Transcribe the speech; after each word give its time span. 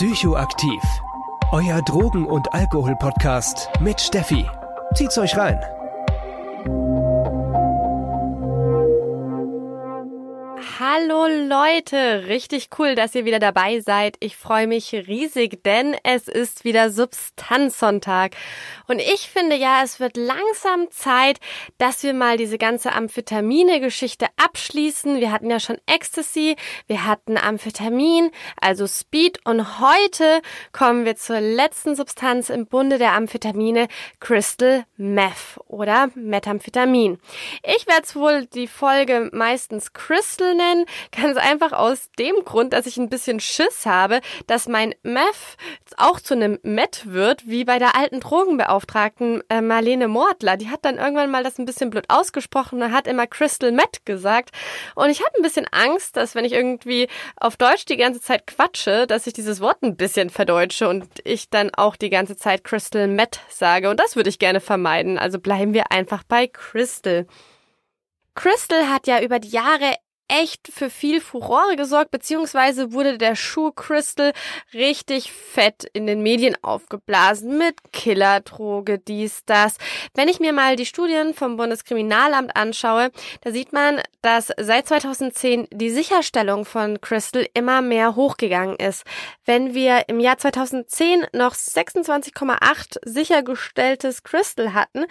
Psychoaktiv. 0.00 0.80
Euer 1.52 1.82
Drogen- 1.82 2.24
und 2.24 2.54
Alkohol-Podcast 2.54 3.68
mit 3.80 4.00
Steffi. 4.00 4.48
Zieht's 4.94 5.18
euch 5.18 5.36
rein. 5.36 5.60
Hallo 11.10 11.26
Leute, 11.26 12.28
richtig 12.28 12.68
cool, 12.78 12.94
dass 12.94 13.16
ihr 13.16 13.24
wieder 13.24 13.40
dabei 13.40 13.80
seid. 13.80 14.16
Ich 14.20 14.36
freue 14.36 14.68
mich 14.68 14.92
riesig, 14.92 15.64
denn 15.64 15.96
es 16.04 16.28
ist 16.28 16.64
wieder 16.64 16.90
Substanzsonntag. 16.90 18.36
Und 18.86 19.00
ich 19.00 19.28
finde 19.28 19.56
ja, 19.56 19.82
es 19.82 19.98
wird 19.98 20.16
langsam 20.16 20.88
Zeit, 20.90 21.40
dass 21.78 22.04
wir 22.04 22.14
mal 22.14 22.36
diese 22.36 22.58
ganze 22.58 22.92
Amphetamine-Geschichte 22.92 24.26
abschließen. 24.36 25.18
Wir 25.18 25.32
hatten 25.32 25.50
ja 25.50 25.58
schon 25.58 25.78
Ecstasy, 25.86 26.54
wir 26.86 27.04
hatten 27.06 27.36
Amphetamin, 27.36 28.30
also 28.60 28.86
Speed 28.86 29.40
und 29.44 29.80
heute 29.80 30.42
kommen 30.72 31.04
wir 31.04 31.16
zur 31.16 31.40
letzten 31.40 31.96
Substanz 31.96 32.50
im 32.50 32.66
Bunde 32.66 32.98
der 32.98 33.14
Amphetamine, 33.14 33.88
Crystal 34.20 34.84
Meth 34.96 35.58
oder 35.66 36.10
Methamphetamin. 36.14 37.18
Ich 37.64 37.88
werde 37.88 38.02
es 38.04 38.14
wohl 38.14 38.46
die 38.46 38.68
Folge 38.68 39.28
meistens 39.32 39.92
Crystal 39.92 40.54
nennen. 40.54 40.86
Ganz 41.16 41.36
einfach 41.36 41.72
aus 41.72 42.10
dem 42.18 42.36
Grund, 42.44 42.72
dass 42.72 42.86
ich 42.86 42.96
ein 42.96 43.08
bisschen 43.08 43.40
Schiss 43.40 43.86
habe, 43.86 44.20
dass 44.46 44.68
mein 44.68 44.94
Meth 45.02 45.56
auch 45.96 46.20
zu 46.20 46.34
einem 46.34 46.58
Met 46.62 47.02
wird, 47.06 47.48
wie 47.48 47.64
bei 47.64 47.78
der 47.78 47.96
alten 47.96 48.20
Drogenbeauftragten 48.20 49.42
äh, 49.48 49.60
Marlene 49.60 50.08
Mordler. 50.08 50.56
Die 50.56 50.70
hat 50.70 50.84
dann 50.84 50.98
irgendwann 50.98 51.30
mal 51.30 51.42
das 51.42 51.58
ein 51.58 51.64
bisschen 51.64 51.90
blöd 51.90 52.06
ausgesprochen 52.08 52.82
und 52.82 52.92
hat 52.92 53.06
immer 53.06 53.26
Crystal 53.26 53.72
Met 53.72 54.04
gesagt. 54.04 54.50
Und 54.94 55.10
ich 55.10 55.20
habe 55.20 55.36
ein 55.36 55.42
bisschen 55.42 55.66
Angst, 55.70 56.16
dass 56.16 56.34
wenn 56.34 56.44
ich 56.44 56.52
irgendwie 56.52 57.08
auf 57.36 57.56
Deutsch 57.56 57.84
die 57.86 57.96
ganze 57.96 58.20
Zeit 58.20 58.46
quatsche, 58.46 59.06
dass 59.06 59.26
ich 59.26 59.32
dieses 59.32 59.60
Wort 59.60 59.82
ein 59.82 59.96
bisschen 59.96 60.30
verdeutsche 60.30 60.88
und 60.88 61.06
ich 61.24 61.50
dann 61.50 61.70
auch 61.74 61.96
die 61.96 62.10
ganze 62.10 62.36
Zeit 62.36 62.64
Crystal 62.64 63.08
Met 63.08 63.40
sage. 63.48 63.90
Und 63.90 64.00
das 64.00 64.16
würde 64.16 64.30
ich 64.30 64.38
gerne 64.38 64.60
vermeiden. 64.60 65.18
Also 65.18 65.38
bleiben 65.38 65.74
wir 65.74 65.92
einfach 65.92 66.22
bei 66.24 66.46
Crystal. 66.46 67.26
Crystal 68.34 68.88
hat 68.88 69.06
ja 69.06 69.20
über 69.20 69.38
die 69.38 69.50
Jahre 69.50 69.94
echt 70.30 70.70
für 70.72 70.90
viel 70.90 71.20
Furore 71.20 71.76
gesorgt, 71.76 72.10
beziehungsweise 72.10 72.92
wurde 72.92 73.18
der 73.18 73.34
Schuh 73.34 73.72
Crystal 73.72 74.32
richtig 74.72 75.32
fett 75.32 75.84
in 75.92 76.06
den 76.06 76.22
Medien 76.22 76.56
aufgeblasen 76.62 77.58
mit 77.58 77.76
Killerdroge, 77.92 78.98
dies, 78.98 79.42
das. 79.44 79.76
Wenn 80.14 80.28
ich 80.28 80.40
mir 80.40 80.52
mal 80.52 80.76
die 80.76 80.86
Studien 80.86 81.34
vom 81.34 81.56
Bundeskriminalamt 81.56 82.54
anschaue, 82.54 83.10
da 83.40 83.50
sieht 83.50 83.72
man, 83.72 84.00
dass 84.22 84.52
seit 84.58 84.86
2010 84.86 85.68
die 85.72 85.90
Sicherstellung 85.90 86.64
von 86.64 87.00
Crystal 87.00 87.46
immer 87.54 87.82
mehr 87.82 88.14
hochgegangen 88.14 88.76
ist. 88.76 89.04
Wenn 89.44 89.74
wir 89.74 90.08
im 90.08 90.20
Jahr 90.20 90.38
2010 90.38 91.26
noch 91.32 91.54
26,8 91.54 92.98
sichergestelltes 93.04 94.22
Crystal 94.22 94.74
hatten, 94.74 95.06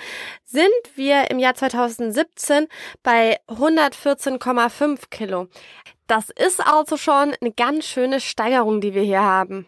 sind 0.45 0.69
wir 0.95 1.29
im 1.29 1.39
Jahr 1.39 1.55
2017 1.55 2.67
bei 3.03 3.37
114,5 3.47 5.08
Kilo. 5.09 5.47
Das 6.07 6.29
ist 6.29 6.59
also 6.59 6.97
schon 6.97 7.33
eine 7.39 7.51
ganz 7.51 7.85
schöne 7.85 8.19
Steigerung, 8.19 8.81
die 8.81 8.93
wir 8.93 9.03
hier 9.03 9.21
haben. 9.21 9.67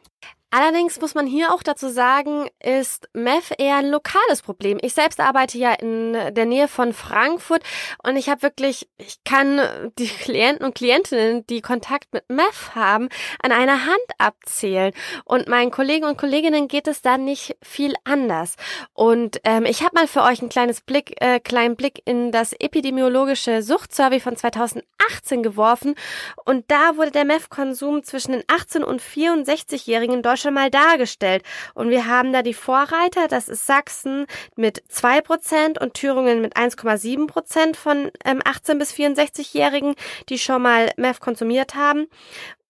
Allerdings 0.53 0.99
muss 0.99 1.15
man 1.15 1.25
hier 1.25 1.53
auch 1.53 1.63
dazu 1.63 1.87
sagen, 1.87 2.49
ist 2.61 3.07
Meth 3.13 3.53
eher 3.57 3.77
ein 3.77 3.89
lokales 3.89 4.41
Problem. 4.41 4.79
Ich 4.81 4.93
selbst 4.93 5.21
arbeite 5.21 5.57
ja 5.57 5.71
in 5.71 6.11
der 6.11 6.45
Nähe 6.45 6.67
von 6.67 6.91
Frankfurt 6.91 7.63
und 8.03 8.17
ich 8.17 8.27
habe 8.27 8.41
wirklich, 8.41 8.89
ich 8.97 9.23
kann 9.23 9.61
die 9.97 10.09
Klienten 10.09 10.65
und 10.65 10.75
Klientinnen, 10.75 11.47
die 11.47 11.61
Kontakt 11.61 12.13
mit 12.13 12.29
Meth 12.29 12.75
haben, 12.75 13.07
an 13.41 13.53
einer 13.53 13.85
Hand 13.85 13.97
abzählen. 14.17 14.91
Und 15.23 15.47
meinen 15.47 15.71
Kollegen 15.71 16.03
und 16.03 16.17
Kolleginnen 16.17 16.67
geht 16.67 16.89
es 16.89 17.01
dann 17.01 17.23
nicht 17.23 17.55
viel 17.61 17.93
anders. 18.03 18.57
Und 18.91 19.39
ähm, 19.45 19.65
ich 19.65 19.83
habe 19.83 19.95
mal 19.95 20.07
für 20.07 20.23
euch 20.23 20.41
ein 20.41 20.49
kleines 20.49 20.81
Blick, 20.81 21.15
äh, 21.21 21.39
kleinen 21.39 21.77
Blick 21.77 22.01
in 22.03 22.33
das 22.33 22.51
epidemiologische 22.51 23.63
Suchtsurvey 23.63 24.19
von 24.19 24.35
2018 24.35 25.43
geworfen 25.43 25.95
und 26.43 26.69
da 26.69 26.97
wurde 26.97 27.11
der 27.11 27.23
Meth-Konsum 27.23 28.03
zwischen 28.03 28.33
den 28.33 28.43
18 28.47 28.83
und 28.83 29.01
64-Jährigen 29.01 30.15
in 30.15 30.21
Deutschland 30.21 30.40
schon 30.41 30.53
mal 30.53 30.69
dargestellt. 30.69 31.43
Und 31.73 31.89
wir 31.89 32.07
haben 32.07 32.33
da 32.33 32.41
die 32.41 32.53
Vorreiter, 32.53 33.27
das 33.27 33.47
ist 33.47 33.65
Sachsen 33.65 34.25
mit 34.55 34.83
zwei 34.87 35.21
Prozent 35.21 35.79
und 35.79 35.93
Thüringen 35.93 36.41
mit 36.41 36.57
1,7 36.57 37.27
Prozent 37.27 37.77
von 37.77 38.11
ähm, 38.25 38.41
18 38.43 38.77
bis 38.77 38.93
64-Jährigen, 38.93 39.95
die 40.29 40.37
schon 40.37 40.61
mal 40.61 40.91
Meth 40.97 41.19
konsumiert 41.19 41.75
haben. 41.75 42.07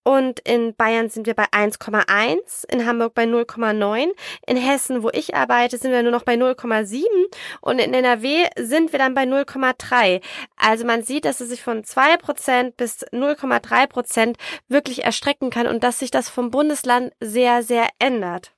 Und 0.03 0.39
in 0.39 0.73
Bayern 0.75 1.09
sind 1.09 1.27
wir 1.27 1.35
bei 1.35 1.45
1,1, 1.45 2.65
in 2.71 2.87
Hamburg 2.87 3.13
bei 3.13 3.25
0,9, 3.25 4.09
in 4.47 4.57
Hessen, 4.57 5.03
wo 5.03 5.09
ich 5.13 5.35
arbeite, 5.35 5.77
sind 5.77 5.91
wir 5.91 6.01
nur 6.01 6.11
noch 6.11 6.23
bei 6.23 6.33
0,7 6.33 7.03
und 7.61 7.79
in 7.79 7.93
NRW 7.93 8.47
sind 8.57 8.91
wir 8.91 8.99
dann 8.99 9.13
bei 9.13 9.23
0,3. 9.23 10.21
Also 10.57 10.85
man 10.85 11.03
sieht, 11.03 11.25
dass 11.25 11.39
es 11.39 11.49
sich 11.49 11.61
von 11.61 11.83
2% 11.83 12.71
bis 12.71 13.05
0,3% 13.07 14.35
wirklich 14.67 15.03
erstrecken 15.03 15.51
kann 15.51 15.67
und 15.67 15.83
dass 15.83 15.99
sich 15.99 16.09
das 16.09 16.29
vom 16.29 16.49
Bundesland 16.49 17.13
sehr, 17.19 17.61
sehr 17.61 17.87
ändert. 17.99 18.51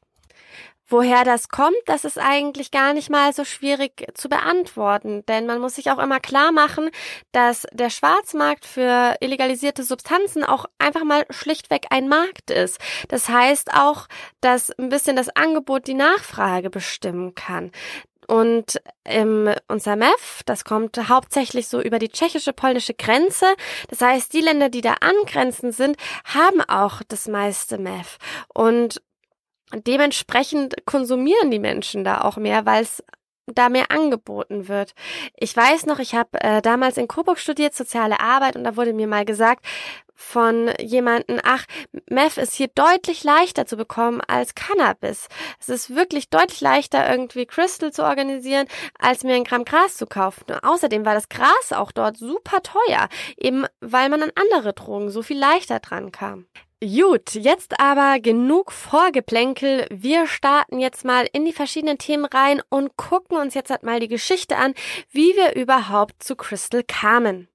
Woher 0.94 1.24
das 1.24 1.50
kommt, 1.50 1.76
das 1.88 2.06
ist 2.06 2.20
eigentlich 2.20 2.70
gar 2.70 2.94
nicht 2.94 3.10
mal 3.10 3.34
so 3.34 3.46
schwierig 3.46 4.06
zu 4.14 4.30
beantworten, 4.30 5.26
denn 5.26 5.48
man 5.48 5.60
muss 5.60 5.74
sich 5.74 5.90
auch 5.90 5.98
immer 5.98 6.20
klar 6.20 6.52
machen, 6.52 6.92
dass 7.32 7.66
der 7.72 7.90
Schwarzmarkt 7.90 8.64
für 8.64 9.16
illegalisierte 9.20 9.82
Substanzen 9.82 10.44
auch 10.44 10.66
einfach 10.78 11.04
mal 11.04 11.26
schlichtweg 11.32 11.88
ein 11.90 12.10
Markt 12.10 12.52
ist. 12.52 12.80
Das 13.08 13.28
heißt 13.28 13.74
auch, 13.74 14.06
dass 14.40 14.70
ein 14.70 14.90
bisschen 14.90 15.16
das 15.16 15.36
Angebot 15.36 15.88
die 15.88 15.96
Nachfrage 15.96 16.70
bestimmen 16.70 17.34
kann. 17.34 17.72
Und 18.28 18.80
ähm, 19.04 19.52
unser 19.68 19.96
MEF, 19.96 20.44
das 20.46 20.64
kommt 20.64 21.10
hauptsächlich 21.10 21.70
so 21.70 21.82
über 21.82 21.98
die 21.98 22.10
tschechische-polnische 22.10 22.94
Grenze. 22.94 23.48
Das 23.90 24.00
heißt, 24.00 24.32
die 24.32 24.42
Länder, 24.42 24.70
die 24.70 24.82
da 24.82 24.98
angrenzend 25.02 25.74
sind, 25.74 25.98
haben 26.24 26.62
auch 26.62 27.02
das 27.08 27.28
meiste 27.28 27.80
MEF. 27.80 28.20
Und 28.54 29.02
dementsprechend 29.76 30.86
konsumieren 30.86 31.52
die 31.52 31.60
Menschen 31.60 32.04
da 32.04 32.22
auch 32.22 32.38
mehr, 32.38 32.66
weil 32.66 32.84
es 32.84 33.04
da 33.46 33.70
mehr 33.70 33.92
angeboten 33.92 34.68
wird. 34.68 34.94
Ich 35.36 35.56
weiß 35.56 35.86
noch, 35.86 36.00
ich 36.00 36.16
habe 36.16 36.42
äh, 36.42 36.62
damals 36.62 36.98
in 36.98 37.08
Coburg 37.08 37.40
studiert, 37.40 37.74
soziale 37.74 38.20
Arbeit, 38.20 38.56
und 38.56 38.64
da 38.64 38.78
wurde 38.78 38.94
mir 38.94 39.08
mal 39.08 39.26
gesagt 39.26 39.66
von 40.16 40.72
jemanden, 40.80 41.40
ach, 41.44 41.66
Meth 42.10 42.38
ist 42.38 42.54
hier 42.54 42.68
deutlich 42.68 43.24
leichter 43.24 43.66
zu 43.66 43.76
bekommen 43.76 44.22
als 44.22 44.56
Cannabis. 44.56 45.28
Es 45.60 45.70
ist 45.70 45.96
wirklich 45.96 46.30
deutlich 46.30 46.62
leichter, 46.62 47.10
irgendwie 47.10 47.46
Crystal 47.46 47.92
zu 47.92 48.04
organisieren, 48.04 48.68
als 49.00 49.24
mir 49.24 49.34
ein 49.34 49.44
Gramm 49.44 49.66
Gras 49.66 49.98
zu 49.98 50.06
kaufen. 50.06 50.46
Und 50.48 50.64
außerdem 50.64 51.04
war 51.06 51.16
das 51.16 51.30
Gras 51.30 51.74
auch 51.74 51.92
dort 51.92 52.18
super 52.18 52.62
teuer, 52.62 53.10
eben 53.38 53.66
weil 53.82 54.10
man 54.10 54.24
an 54.24 54.32
andere 54.36 54.74
Drogen 54.74 55.10
so 55.10 55.24
viel 55.24 55.38
leichter 55.38 55.80
dran 55.80 56.12
kam. 56.12 56.46
Gut, 56.84 57.36
jetzt 57.36 57.80
aber 57.80 58.20
genug 58.20 58.74
Vorgeplänkel. 58.74 59.88
Wir 59.90 60.28
starten 60.28 60.80
jetzt 60.80 61.06
mal 61.06 61.30
in 61.32 61.46
die 61.46 61.54
verschiedenen 61.54 61.98
Themen 61.98 62.26
rein 62.26 62.62
und 62.70 62.98
gucken 62.98 63.38
uns 63.38 63.54
jetzt 63.54 63.70
halt 63.70 63.84
mal 63.84 64.02
die 64.02 64.10
Geschichte 64.10 64.58
an, 64.58 64.74
wie 65.10 65.34
wir 65.38 65.56
überhaupt 65.56 66.22
zu 66.22 66.36
Crystal 66.36 66.84
kamen. 66.84 67.48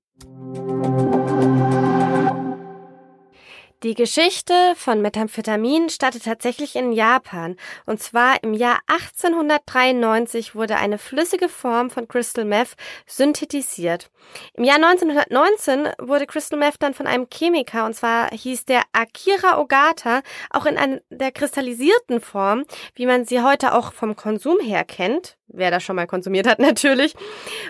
Die 3.84 3.94
Geschichte 3.94 4.74
von 4.74 5.00
Methamphetamin 5.02 5.88
startet 5.88 6.24
tatsächlich 6.24 6.74
in 6.74 6.90
Japan. 6.90 7.54
Und 7.86 8.02
zwar 8.02 8.42
im 8.42 8.52
Jahr 8.52 8.80
1893 8.88 10.56
wurde 10.56 10.74
eine 10.78 10.98
flüssige 10.98 11.48
Form 11.48 11.88
von 11.88 12.08
Crystal 12.08 12.44
Meth 12.44 12.74
synthetisiert. 13.06 14.10
Im 14.54 14.64
Jahr 14.64 14.84
1919 14.84 15.90
wurde 16.00 16.26
Crystal 16.26 16.58
Meth 16.58 16.74
dann 16.80 16.92
von 16.92 17.06
einem 17.06 17.28
Chemiker, 17.32 17.86
und 17.86 17.94
zwar 17.94 18.30
hieß 18.30 18.64
der 18.64 18.82
Akira 18.90 19.60
Ogata, 19.60 20.22
auch 20.50 20.66
in 20.66 20.76
einer 20.76 21.00
der 21.10 21.30
kristallisierten 21.30 22.20
Form, 22.20 22.64
wie 22.96 23.06
man 23.06 23.26
sie 23.26 23.42
heute 23.42 23.74
auch 23.74 23.92
vom 23.92 24.16
Konsum 24.16 24.58
her 24.58 24.82
kennt. 24.82 25.36
Wer 25.46 25.70
das 25.70 25.84
schon 25.84 25.94
mal 25.94 26.08
konsumiert 26.08 26.48
hat, 26.48 26.58
natürlich. 26.58 27.14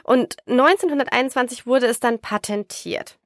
Und 0.04 0.38
1921 0.46 1.66
wurde 1.66 1.84
es 1.84 2.00
dann 2.00 2.18
patentiert. 2.18 3.18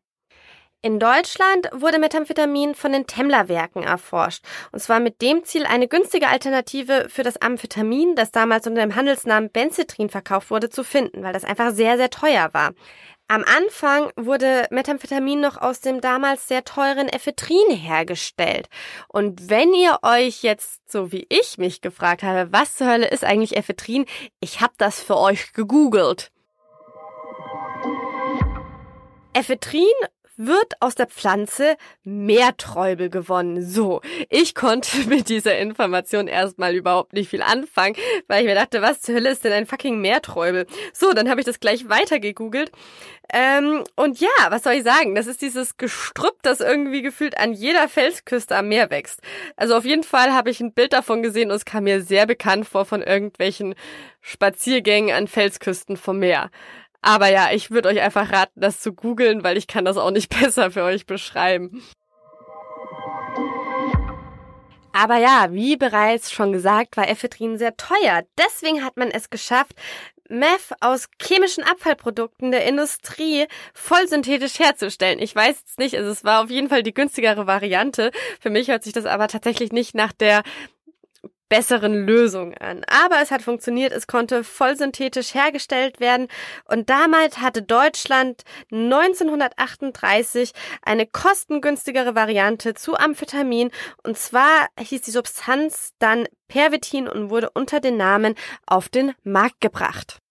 In 0.84 0.98
Deutschland 0.98 1.68
wurde 1.72 2.00
Methamphetamin 2.00 2.74
von 2.74 2.90
den 2.90 3.06
Temmler-Werken 3.06 3.84
erforscht. 3.84 4.44
Und 4.72 4.80
zwar 4.80 4.98
mit 4.98 5.22
dem 5.22 5.44
Ziel, 5.44 5.64
eine 5.64 5.86
günstige 5.86 6.26
Alternative 6.26 7.06
für 7.08 7.22
das 7.22 7.40
Amphetamin, 7.40 8.16
das 8.16 8.32
damals 8.32 8.66
unter 8.66 8.80
dem 8.80 8.96
Handelsnamen 8.96 9.48
Benzedrin 9.48 10.08
verkauft 10.08 10.50
wurde, 10.50 10.70
zu 10.70 10.82
finden, 10.82 11.22
weil 11.22 11.32
das 11.32 11.44
einfach 11.44 11.70
sehr, 11.70 11.96
sehr 11.98 12.10
teuer 12.10 12.52
war. 12.52 12.72
Am 13.28 13.44
Anfang 13.44 14.10
wurde 14.16 14.66
Methamphetamin 14.70 15.40
noch 15.40 15.56
aus 15.56 15.82
dem 15.82 16.00
damals 16.00 16.48
sehr 16.48 16.64
teuren 16.64 17.08
Ephedrin 17.08 17.70
hergestellt. 17.70 18.68
Und 19.06 19.48
wenn 19.48 19.72
ihr 19.74 20.00
euch 20.02 20.42
jetzt, 20.42 20.90
so 20.90 21.12
wie 21.12 21.26
ich 21.28 21.58
mich 21.58 21.80
gefragt 21.80 22.24
habe, 22.24 22.52
was 22.52 22.74
zur 22.74 22.88
Hölle 22.88 23.06
ist 23.06 23.22
eigentlich 23.22 23.56
Ephedrin, 23.56 24.04
ich 24.40 24.60
habe 24.60 24.74
das 24.78 25.00
für 25.00 25.16
euch 25.16 25.52
gegoogelt. 25.52 26.32
Ephedrin 29.32 29.84
wird 30.36 30.74
aus 30.80 30.94
der 30.94 31.06
Pflanze 31.06 31.76
Meerträubel 32.04 33.10
gewonnen. 33.10 33.64
So, 33.64 34.00
ich 34.28 34.54
konnte 34.54 34.96
mit 35.08 35.28
dieser 35.28 35.58
Information 35.58 36.28
erstmal 36.28 36.74
überhaupt 36.74 37.12
nicht 37.12 37.30
viel 37.30 37.42
anfangen, 37.42 37.96
weil 38.28 38.40
ich 38.40 38.46
mir 38.46 38.54
dachte, 38.54 38.82
was 38.82 39.00
zur 39.00 39.14
Hölle 39.14 39.30
ist 39.30 39.44
denn 39.44 39.52
ein 39.52 39.66
fucking 39.66 40.00
Meerträubel? 40.00 40.66
So, 40.92 41.12
dann 41.12 41.28
habe 41.28 41.40
ich 41.40 41.46
das 41.46 41.60
gleich 41.60 41.88
weiter 41.88 42.18
gegoogelt. 42.18 42.72
Ähm, 43.32 43.84
und 43.96 44.20
ja, 44.20 44.28
was 44.50 44.64
soll 44.64 44.74
ich 44.74 44.82
sagen? 44.82 45.14
Das 45.14 45.26
ist 45.26 45.40
dieses 45.40 45.76
Gestrüpp, 45.76 46.42
das 46.42 46.60
irgendwie 46.60 47.02
gefühlt 47.02 47.38
an 47.38 47.52
jeder 47.52 47.88
Felsküste 47.88 48.56
am 48.56 48.68
Meer 48.68 48.90
wächst. 48.90 49.20
Also 49.56 49.76
auf 49.76 49.84
jeden 49.84 50.02
Fall 50.02 50.32
habe 50.32 50.50
ich 50.50 50.60
ein 50.60 50.74
Bild 50.74 50.92
davon 50.92 51.22
gesehen 51.22 51.50
und 51.50 51.56
es 51.56 51.64
kam 51.64 51.84
mir 51.84 52.02
sehr 52.02 52.26
bekannt 52.26 52.66
vor 52.66 52.84
von 52.84 53.00
irgendwelchen 53.00 53.74
Spaziergängen 54.20 55.14
an 55.14 55.28
Felsküsten 55.28 55.96
vom 55.96 56.18
Meer. 56.18 56.50
Aber 57.02 57.28
ja, 57.28 57.50
ich 57.52 57.70
würde 57.70 57.88
euch 57.88 58.00
einfach 58.00 58.32
raten, 58.32 58.60
das 58.60 58.80
zu 58.80 58.92
googeln, 58.92 59.42
weil 59.42 59.56
ich 59.56 59.66
kann 59.66 59.84
das 59.84 59.96
auch 59.96 60.12
nicht 60.12 60.30
besser 60.40 60.70
für 60.70 60.84
euch 60.84 61.04
beschreiben. 61.04 61.82
Aber 64.92 65.16
ja, 65.16 65.48
wie 65.50 65.76
bereits 65.76 66.30
schon 66.30 66.52
gesagt, 66.52 66.96
war 66.96 67.08
Ephedrin 67.08 67.58
sehr 67.58 67.76
teuer. 67.76 68.22
Deswegen 68.38 68.84
hat 68.84 68.96
man 68.96 69.10
es 69.10 69.30
geschafft, 69.30 69.72
Meth 70.28 70.72
aus 70.80 71.08
chemischen 71.20 71.64
Abfallprodukten 71.64 72.52
der 72.52 72.66
Industrie 72.66 73.46
voll 73.74 74.06
synthetisch 74.06 74.58
herzustellen. 74.58 75.18
Ich 75.18 75.34
weiß 75.34 75.58
jetzt 75.60 75.78
nicht, 75.78 75.96
also 75.96 76.10
es 76.10 76.24
war 76.24 76.44
auf 76.44 76.50
jeden 76.50 76.68
Fall 76.68 76.82
die 76.82 76.94
günstigere 76.94 77.46
Variante. 77.46 78.12
Für 78.40 78.50
mich 78.50 78.68
hört 78.68 78.84
sich 78.84 78.92
das 78.92 79.04
aber 79.06 79.28
tatsächlich 79.28 79.72
nicht 79.72 79.94
nach 79.94 80.12
der 80.12 80.42
besseren 81.52 82.06
Lösung 82.06 82.54
an. 82.54 82.82
Aber 82.86 83.20
es 83.20 83.30
hat 83.30 83.42
funktioniert, 83.42 83.92
es 83.92 84.06
konnte 84.06 84.42
voll 84.42 84.74
synthetisch 84.74 85.34
hergestellt 85.34 86.00
werden 86.00 86.28
und 86.64 86.88
damals 86.88 87.40
hatte 87.40 87.60
Deutschland 87.60 88.40
1938 88.70 90.52
eine 90.80 91.04
kostengünstigere 91.04 92.14
Variante 92.14 92.72
zu 92.72 92.96
Amphetamin 92.96 93.70
und 94.02 94.16
zwar 94.16 94.68
hieß 94.80 95.02
die 95.02 95.10
Substanz 95.10 95.92
dann 95.98 96.26
Pervitin 96.48 97.06
und 97.06 97.28
wurde 97.28 97.50
unter 97.50 97.80
den 97.80 97.98
Namen 97.98 98.34
auf 98.64 98.88
den 98.88 99.12
Markt 99.22 99.60
gebracht. 99.60 100.21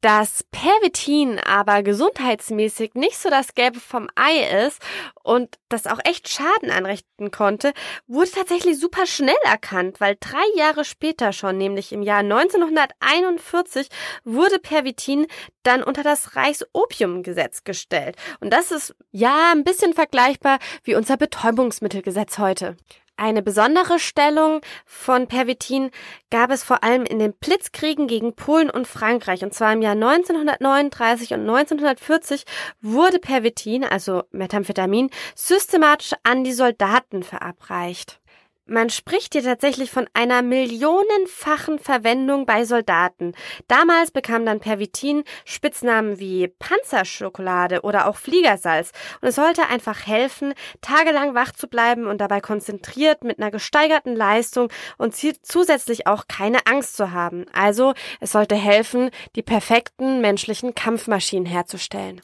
Dass 0.00 0.44
Pervitin 0.52 1.40
aber 1.40 1.82
gesundheitsmäßig 1.82 2.94
nicht 2.94 3.18
so 3.18 3.30
das 3.30 3.54
Gelbe 3.54 3.80
vom 3.80 4.08
Ei 4.14 4.66
ist 4.66 4.80
und 5.24 5.58
das 5.68 5.88
auch 5.88 5.98
echt 6.04 6.28
Schaden 6.28 6.70
anrichten 6.70 7.32
konnte, 7.32 7.72
wurde 8.06 8.30
tatsächlich 8.30 8.78
super 8.78 9.06
schnell 9.06 9.34
erkannt, 9.42 10.00
weil 10.00 10.16
drei 10.20 10.44
Jahre 10.56 10.84
später 10.84 11.32
schon, 11.32 11.58
nämlich 11.58 11.92
im 11.92 12.02
Jahr 12.02 12.20
1941, 12.20 13.88
wurde 14.22 14.60
Pervitin 14.60 15.26
dann 15.64 15.82
unter 15.82 16.04
das 16.04 16.36
Reichsopiumgesetz 16.36 17.64
gestellt. 17.64 18.16
Und 18.38 18.52
das 18.52 18.70
ist 18.70 18.94
ja 19.10 19.50
ein 19.52 19.64
bisschen 19.64 19.94
vergleichbar 19.94 20.60
wie 20.84 20.94
unser 20.94 21.16
Betäubungsmittelgesetz 21.16 22.38
heute. 22.38 22.76
Eine 23.20 23.42
besondere 23.42 23.98
Stellung 23.98 24.60
von 24.86 25.26
Pervitin 25.26 25.90
gab 26.30 26.52
es 26.52 26.62
vor 26.62 26.84
allem 26.84 27.02
in 27.02 27.18
den 27.18 27.32
Blitzkriegen 27.32 28.06
gegen 28.06 28.36
Polen 28.36 28.70
und 28.70 28.86
Frankreich. 28.86 29.42
Und 29.42 29.52
zwar 29.52 29.72
im 29.72 29.82
Jahr 29.82 29.94
1939 29.94 31.34
und 31.34 31.40
1940 31.40 32.44
wurde 32.80 33.18
Pervitin, 33.18 33.82
also 33.82 34.22
Methamphetamin, 34.30 35.10
systematisch 35.34 36.12
an 36.22 36.44
die 36.44 36.52
Soldaten 36.52 37.24
verabreicht. 37.24 38.20
Man 38.70 38.90
spricht 38.90 39.32
hier 39.32 39.42
tatsächlich 39.42 39.90
von 39.90 40.06
einer 40.12 40.42
millionenfachen 40.42 41.78
Verwendung 41.78 42.44
bei 42.44 42.66
Soldaten. 42.66 43.32
Damals 43.66 44.10
bekam 44.10 44.44
dann 44.44 44.60
Pervitin 44.60 45.24
Spitznamen 45.46 46.18
wie 46.18 46.48
Panzerschokolade 46.48 47.80
oder 47.80 48.06
auch 48.06 48.16
Fliegersalz 48.16 48.92
und 49.22 49.28
es 49.28 49.36
sollte 49.36 49.66
einfach 49.70 50.06
helfen, 50.06 50.52
tagelang 50.82 51.34
wach 51.34 51.52
zu 51.52 51.66
bleiben 51.66 52.06
und 52.06 52.20
dabei 52.20 52.42
konzentriert 52.42 53.24
mit 53.24 53.38
einer 53.38 53.50
gesteigerten 53.50 54.14
Leistung 54.14 54.70
und 54.98 55.16
zusätzlich 55.16 56.06
auch 56.06 56.28
keine 56.28 56.66
Angst 56.66 56.94
zu 56.94 57.12
haben. 57.12 57.46
Also 57.54 57.94
es 58.20 58.32
sollte 58.32 58.54
helfen, 58.54 59.08
die 59.34 59.42
perfekten 59.42 60.20
menschlichen 60.20 60.74
Kampfmaschinen 60.74 61.46
herzustellen. 61.46 62.20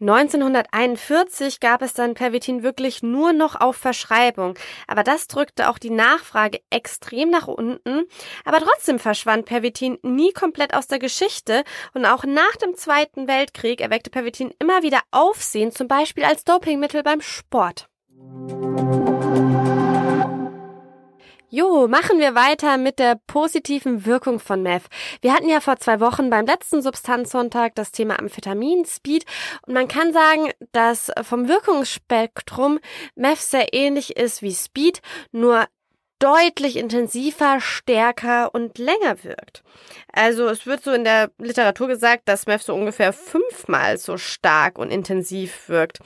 1941 0.00 1.60
gab 1.60 1.80
es 1.80 1.94
dann 1.94 2.14
Pervitin 2.14 2.62
wirklich 2.62 3.02
nur 3.02 3.32
noch 3.32 3.60
auf 3.60 3.76
Verschreibung, 3.76 4.58
aber 4.88 5.04
das 5.04 5.28
drückte 5.28 5.68
auch 5.70 5.78
die 5.78 5.90
Nachfrage 5.90 6.60
extrem 6.70 7.30
nach 7.30 7.46
unten. 7.46 8.04
Aber 8.44 8.58
trotzdem 8.58 8.98
verschwand 8.98 9.46
Pervitin 9.46 9.98
nie 10.02 10.32
komplett 10.32 10.74
aus 10.74 10.88
der 10.88 10.98
Geschichte 10.98 11.62
und 11.94 12.06
auch 12.06 12.24
nach 12.24 12.56
dem 12.56 12.74
Zweiten 12.74 13.28
Weltkrieg 13.28 13.80
erweckte 13.80 14.10
Pervitin 14.10 14.52
immer 14.58 14.82
wieder 14.82 15.00
Aufsehen, 15.12 15.70
zum 15.70 15.86
Beispiel 15.86 16.24
als 16.24 16.44
Dopingmittel 16.44 17.02
beim 17.02 17.20
Sport. 17.20 17.88
Jo, 21.50 21.86
machen 21.88 22.18
wir 22.18 22.34
weiter 22.34 22.78
mit 22.78 22.98
der 22.98 23.20
positiven 23.26 24.06
Wirkung 24.06 24.40
von 24.40 24.62
Meth. 24.62 24.84
Wir 25.20 25.32
hatten 25.32 25.48
ja 25.48 25.60
vor 25.60 25.76
zwei 25.76 26.00
Wochen 26.00 26.30
beim 26.30 26.46
letzten 26.46 26.82
Substanzsonntag 26.82 27.74
das 27.74 27.92
Thema 27.92 28.18
Amphetamin, 28.18 28.84
Speed 28.86 29.24
und 29.66 29.74
man 29.74 29.86
kann 29.86 30.12
sagen, 30.12 30.50
dass 30.72 31.12
vom 31.22 31.46
Wirkungsspektrum 31.46 32.80
Meth 33.14 33.38
sehr 33.38 33.72
ähnlich 33.74 34.16
ist 34.16 34.42
wie 34.42 34.54
Speed, 34.54 35.00
nur 35.32 35.66
deutlich 36.18 36.76
intensiver, 36.76 37.60
stärker 37.60 38.54
und 38.54 38.78
länger 38.78 39.22
wirkt. 39.24 39.62
Also 40.12 40.46
es 40.46 40.64
wird 40.64 40.82
so 40.82 40.92
in 40.92 41.04
der 41.04 41.30
Literatur 41.38 41.88
gesagt, 41.88 42.22
dass 42.28 42.46
Meth 42.46 42.62
so 42.62 42.74
ungefähr 42.74 43.12
fünfmal 43.12 43.98
so 43.98 44.16
stark 44.16 44.78
und 44.78 44.90
intensiv 44.90 45.68
wirkt. 45.68 45.98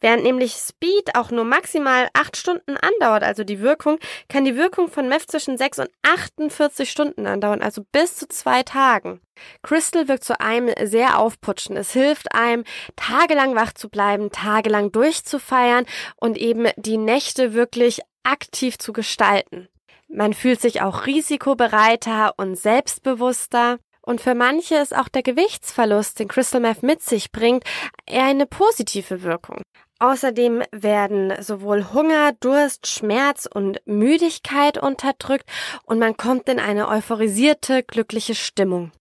Während 0.00 0.24
nämlich 0.24 0.52
Speed 0.52 1.14
auch 1.14 1.30
nur 1.30 1.44
maximal 1.44 2.08
acht 2.12 2.36
Stunden 2.36 2.76
andauert, 2.76 3.22
also 3.22 3.44
die 3.44 3.60
Wirkung, 3.60 3.98
kann 4.28 4.44
die 4.44 4.56
Wirkung 4.56 4.88
von 4.88 5.08
Meth 5.08 5.30
zwischen 5.30 5.58
sechs 5.58 5.78
und 5.78 5.88
48 6.02 6.90
Stunden 6.90 7.26
andauern, 7.26 7.62
also 7.62 7.82
bis 7.92 8.16
zu 8.16 8.28
zwei 8.28 8.62
Tagen. 8.62 9.20
Crystal 9.62 10.08
wirkt 10.08 10.24
zu 10.24 10.40
einem 10.40 10.72
sehr 10.84 11.18
aufputschen. 11.18 11.76
Es 11.76 11.92
hilft 11.92 12.32
einem, 12.34 12.64
tagelang 12.96 13.54
wach 13.54 13.72
zu 13.72 13.88
bleiben, 13.88 14.30
tagelang 14.30 14.92
durchzufeiern 14.92 15.86
und 16.16 16.36
eben 16.38 16.68
die 16.76 16.96
Nächte 16.96 17.52
wirklich 17.52 18.00
aktiv 18.26 18.78
zu 18.78 18.92
gestalten. 18.92 19.68
Man 20.08 20.34
fühlt 20.34 20.60
sich 20.60 20.82
auch 20.82 21.06
risikobereiter 21.06 22.34
und 22.36 22.56
selbstbewusster. 22.56 23.78
Und 24.02 24.20
für 24.20 24.34
manche 24.34 24.76
ist 24.76 24.96
auch 24.96 25.08
der 25.08 25.24
Gewichtsverlust, 25.24 26.20
den 26.20 26.28
Crystal 26.28 26.60
Meth 26.60 26.84
mit 26.84 27.02
sich 27.02 27.32
bringt, 27.32 27.64
eher 28.06 28.24
eine 28.24 28.46
positive 28.46 29.22
Wirkung. 29.22 29.62
Außerdem 29.98 30.62
werden 30.72 31.32
sowohl 31.42 31.86
Hunger, 31.92 32.32
Durst, 32.38 32.86
Schmerz 32.86 33.48
und 33.52 33.80
Müdigkeit 33.86 34.78
unterdrückt 34.78 35.48
und 35.84 35.98
man 35.98 36.16
kommt 36.16 36.48
in 36.48 36.60
eine 36.60 36.88
euphorisierte, 36.88 37.82
glückliche 37.82 38.34
Stimmung. 38.34 38.92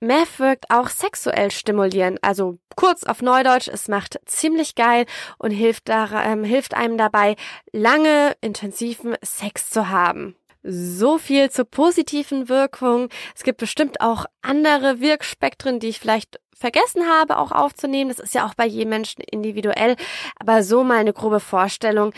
Meth 0.00 0.38
wirkt 0.38 0.70
auch 0.70 0.88
sexuell 0.88 1.50
stimulierend, 1.50 2.18
also 2.22 2.58
kurz 2.74 3.04
auf 3.04 3.20
Neudeutsch, 3.20 3.68
es 3.68 3.86
macht 3.86 4.18
ziemlich 4.24 4.74
geil 4.74 5.04
und 5.38 5.50
hilft, 5.50 5.90
da, 5.90 6.24
ähm, 6.24 6.42
hilft 6.42 6.74
einem 6.74 6.96
dabei, 6.96 7.36
lange 7.72 8.34
intensiven 8.40 9.16
Sex 9.22 9.68
zu 9.68 9.90
haben. 9.90 10.36
So 10.62 11.18
viel 11.18 11.50
zur 11.50 11.66
positiven 11.66 12.48
Wirkung. 12.48 13.08
Es 13.34 13.44
gibt 13.44 13.58
bestimmt 13.58 14.00
auch 14.00 14.26
andere 14.42 15.00
Wirkspektren, 15.00 15.80
die 15.80 15.88
ich 15.88 16.00
vielleicht 16.00 16.40
vergessen 16.54 17.06
habe, 17.06 17.38
auch 17.38 17.52
aufzunehmen. 17.52 18.10
Das 18.10 18.18
ist 18.18 18.34
ja 18.34 18.46
auch 18.46 18.54
bei 18.54 18.66
jedem 18.66 18.90
Menschen 18.90 19.22
individuell. 19.22 19.96
Aber 20.38 20.62
so 20.62 20.84
mal 20.84 20.98
eine 20.98 21.14
grobe 21.14 21.40
Vorstellung, 21.40 22.12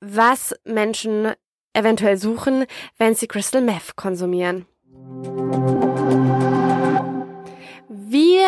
was 0.00 0.54
Menschen 0.64 1.32
eventuell 1.72 2.16
suchen, 2.16 2.66
wenn 2.96 3.14
sie 3.14 3.26
Crystal 3.26 3.62
Meth 3.62 3.96
konsumieren. 3.96 4.66
Wie 8.12 8.40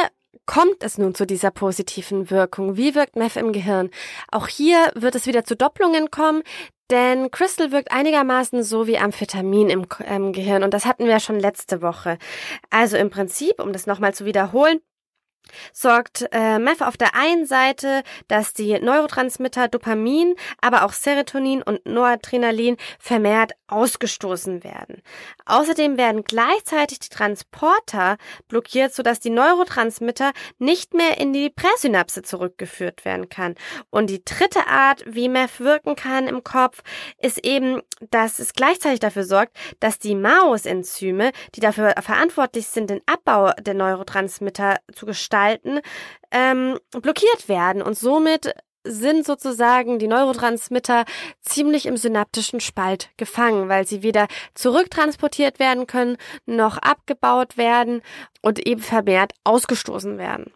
kommt 0.44 0.82
es 0.82 0.98
nun 0.98 1.14
zu 1.14 1.24
dieser 1.24 1.52
positiven 1.52 2.32
Wirkung? 2.32 2.76
Wie 2.76 2.96
wirkt 2.96 3.14
Meth 3.14 3.36
im 3.36 3.52
Gehirn? 3.52 3.90
Auch 4.28 4.48
hier 4.48 4.90
wird 4.96 5.14
es 5.14 5.28
wieder 5.28 5.44
zu 5.44 5.54
Doppelungen 5.54 6.10
kommen, 6.10 6.42
denn 6.90 7.30
Crystal 7.30 7.70
wirkt 7.70 7.92
einigermaßen 7.92 8.64
so 8.64 8.88
wie 8.88 8.98
Amphetamin 8.98 9.70
im, 9.70 9.86
im 10.04 10.32
Gehirn 10.32 10.64
und 10.64 10.74
das 10.74 10.84
hatten 10.84 11.06
wir 11.06 11.20
schon 11.20 11.38
letzte 11.38 11.80
Woche. 11.80 12.18
Also 12.70 12.96
im 12.96 13.10
Prinzip, 13.10 13.60
um 13.62 13.72
das 13.72 13.86
nochmal 13.86 14.12
zu 14.12 14.24
wiederholen, 14.24 14.80
sorgt 15.72 16.26
äh, 16.32 16.58
Meth 16.58 16.82
auf 16.82 16.96
der 16.96 17.14
einen 17.14 17.46
Seite, 17.46 18.02
dass 18.28 18.52
die 18.52 18.78
Neurotransmitter 18.78 19.68
Dopamin, 19.68 20.34
aber 20.60 20.84
auch 20.84 20.92
Serotonin 20.92 21.62
und 21.62 21.84
Noradrenalin 21.86 22.76
vermehrt 22.98 23.52
ausgestoßen 23.68 24.64
werden. 24.64 25.02
Außerdem 25.46 25.96
werden 25.96 26.24
gleichzeitig 26.24 27.00
die 27.00 27.08
Transporter 27.08 28.16
blockiert, 28.48 28.94
sodass 28.94 29.20
die 29.20 29.30
Neurotransmitter 29.30 30.32
nicht 30.58 30.94
mehr 30.94 31.18
in 31.18 31.32
die 31.32 31.50
Präsynapse 31.50 32.22
zurückgeführt 32.22 33.04
werden 33.04 33.28
kann. 33.28 33.54
Und 33.90 34.10
die 34.10 34.24
dritte 34.24 34.66
Art, 34.66 35.04
wie 35.06 35.28
Meth 35.28 35.60
wirken 35.60 35.96
kann 35.96 36.26
im 36.26 36.44
Kopf, 36.44 36.82
ist 37.18 37.44
eben, 37.44 37.80
dass 38.10 38.38
es 38.38 38.52
gleichzeitig 38.52 39.00
dafür 39.00 39.24
sorgt, 39.24 39.56
dass 39.80 39.98
die 39.98 40.14
MAOS-Enzyme, 40.14 41.32
die 41.54 41.60
dafür 41.60 41.94
verantwortlich 42.00 42.66
sind, 42.66 42.90
den 42.90 43.00
Abbau 43.06 43.52
der 43.60 43.74
Neurotransmitter 43.74 44.78
zu 44.94 45.06
gestalten, 45.06 45.31
ähm, 46.30 46.78
blockiert 46.90 47.48
werden 47.48 47.82
und 47.82 47.98
somit 47.98 48.54
sind 48.84 49.24
sozusagen 49.24 49.98
die 49.98 50.08
Neurotransmitter 50.08 51.04
ziemlich 51.40 51.86
im 51.86 51.96
synaptischen 51.96 52.60
Spalt 52.60 53.10
gefangen, 53.16 53.68
weil 53.68 53.86
sie 53.86 54.02
weder 54.02 54.26
zurücktransportiert 54.54 55.58
werden 55.58 55.86
können, 55.86 56.16
noch 56.46 56.78
abgebaut 56.78 57.56
werden 57.56 58.02
und 58.40 58.66
eben 58.66 58.80
vermehrt 58.80 59.34
ausgestoßen 59.44 60.18
werden. 60.18 60.52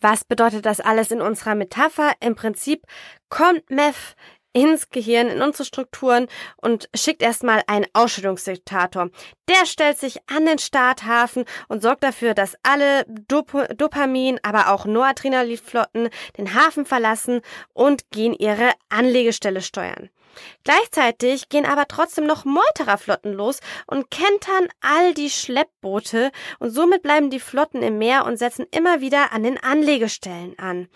Was 0.00 0.24
bedeutet 0.24 0.66
das 0.66 0.80
alles 0.80 1.10
in 1.10 1.20
unserer 1.20 1.54
Metapher? 1.54 2.12
Im 2.20 2.34
Prinzip 2.34 2.82
kommt 3.28 3.70
Meth 3.70 4.16
ins 4.54 4.88
Gehirn, 4.88 5.28
in 5.28 5.42
unsere 5.42 5.66
Strukturen 5.66 6.28
und 6.56 6.88
schickt 6.94 7.20
erstmal 7.20 7.62
einen 7.66 7.86
Ausschüttungsdiktator. 7.92 9.10
Der 9.48 9.66
stellt 9.66 9.98
sich 9.98 10.20
an 10.28 10.46
den 10.46 10.58
Starthafen 10.58 11.44
und 11.68 11.82
sorgt 11.82 12.02
dafür, 12.02 12.32
dass 12.32 12.56
alle 12.62 13.04
Dop 13.28 13.52
Dopamin, 13.76 14.40
aber 14.42 14.70
auch 14.70 14.86
Noradrenalinflotten 14.86 16.08
den 16.38 16.54
Hafen 16.54 16.86
verlassen 16.86 17.42
und 17.74 18.10
gehen 18.10 18.32
ihre 18.32 18.72
Anlegestelle 18.88 19.60
steuern. 19.60 20.08
Gleichzeitig 20.64 21.48
gehen 21.48 21.66
aber 21.66 21.86
trotzdem 21.86 22.26
noch 22.26 22.44
Meutererflotten 22.44 23.32
los 23.32 23.60
und 23.86 24.10
kentern 24.10 24.68
all 24.80 25.14
die 25.14 25.30
Schleppboote 25.30 26.30
und 26.58 26.70
somit 26.70 27.02
bleiben 27.02 27.30
die 27.30 27.40
Flotten 27.40 27.82
im 27.82 27.98
Meer 27.98 28.24
und 28.24 28.38
setzen 28.38 28.66
immer 28.70 29.00
wieder 29.00 29.32
an 29.32 29.42
den 29.42 29.62
Anlegestellen 29.62 30.58
an. 30.58 30.88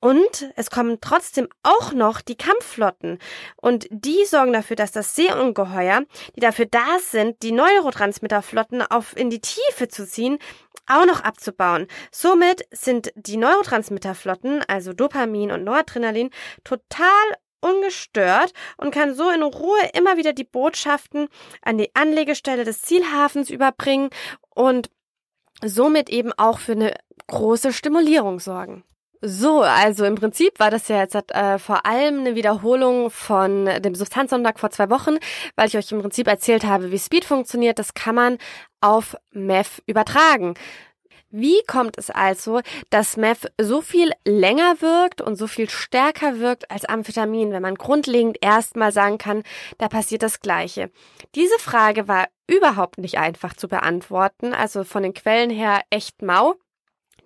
Und 0.00 0.52
es 0.54 0.70
kommen 0.70 0.98
trotzdem 1.00 1.48
auch 1.62 1.92
noch 1.92 2.20
die 2.20 2.36
Kampfflotten. 2.36 3.18
Und 3.56 3.88
die 3.90 4.24
sorgen 4.24 4.52
dafür, 4.52 4.76
dass 4.76 4.92
das 4.92 5.16
Seeungeheuer, 5.16 6.02
die 6.36 6.40
dafür 6.40 6.66
da 6.66 6.98
sind, 7.00 7.42
die 7.42 7.52
Neurotransmitterflotten 7.52 8.82
auf 8.82 9.16
in 9.16 9.30
die 9.30 9.40
Tiefe 9.40 9.88
zu 9.88 10.06
ziehen, 10.06 10.38
auch 10.86 11.04
noch 11.04 11.22
abzubauen. 11.22 11.88
Somit 12.12 12.66
sind 12.70 13.12
die 13.16 13.36
Neurotransmitterflotten, 13.36 14.62
also 14.68 14.92
Dopamin 14.92 15.50
und 15.50 15.64
Noradrenalin, 15.64 16.30
total 16.64 17.08
ungestört 17.60 18.52
und 18.76 18.92
kann 18.92 19.14
so 19.14 19.30
in 19.30 19.42
Ruhe 19.42 19.80
immer 19.94 20.16
wieder 20.16 20.32
die 20.32 20.44
Botschaften 20.44 21.28
an 21.62 21.76
die 21.76 21.94
Anlegestelle 21.94 22.64
des 22.64 22.82
Zielhafens 22.82 23.50
überbringen 23.50 24.10
und 24.54 24.90
somit 25.64 26.08
eben 26.08 26.32
auch 26.34 26.60
für 26.60 26.72
eine 26.72 26.94
große 27.26 27.72
Stimulierung 27.72 28.38
sorgen. 28.38 28.84
So, 29.20 29.62
also 29.62 30.04
im 30.04 30.14
Prinzip 30.14 30.60
war 30.60 30.70
das 30.70 30.86
ja 30.88 31.00
jetzt 31.00 31.16
äh, 31.16 31.58
vor 31.58 31.84
allem 31.86 32.20
eine 32.20 32.34
Wiederholung 32.36 33.10
von 33.10 33.66
dem 33.66 33.94
Substanzsonntag 33.96 34.60
vor 34.60 34.70
zwei 34.70 34.90
Wochen, 34.90 35.16
weil 35.56 35.66
ich 35.66 35.76
euch 35.76 35.90
im 35.90 36.00
Prinzip 36.00 36.28
erzählt 36.28 36.64
habe, 36.64 36.92
wie 36.92 36.98
Speed 36.98 37.24
funktioniert. 37.24 37.78
Das 37.80 37.94
kann 37.94 38.14
man 38.14 38.38
auf 38.80 39.16
Meth 39.32 39.82
übertragen. 39.86 40.54
Wie 41.30 41.60
kommt 41.66 41.98
es 41.98 42.10
also, 42.10 42.60
dass 42.88 43.18
Meth 43.18 43.52
so 43.60 43.82
viel 43.82 44.12
länger 44.24 44.80
wirkt 44.80 45.20
und 45.20 45.36
so 45.36 45.46
viel 45.46 45.68
stärker 45.68 46.38
wirkt 46.38 46.70
als 46.70 46.86
Amphetamin, 46.86 47.50
wenn 47.52 47.60
man 47.60 47.74
grundlegend 47.74 48.38
erstmal 48.40 48.92
sagen 48.92 49.18
kann, 49.18 49.42
da 49.76 49.88
passiert 49.88 50.22
das 50.22 50.40
Gleiche? 50.40 50.90
Diese 51.34 51.58
Frage 51.58 52.08
war 52.08 52.28
überhaupt 52.46 52.96
nicht 52.96 53.18
einfach 53.18 53.54
zu 53.54 53.68
beantworten, 53.68 54.54
also 54.54 54.84
von 54.84 55.02
den 55.02 55.12
Quellen 55.12 55.50
her 55.50 55.82
echt 55.90 56.22
mau. 56.22 56.54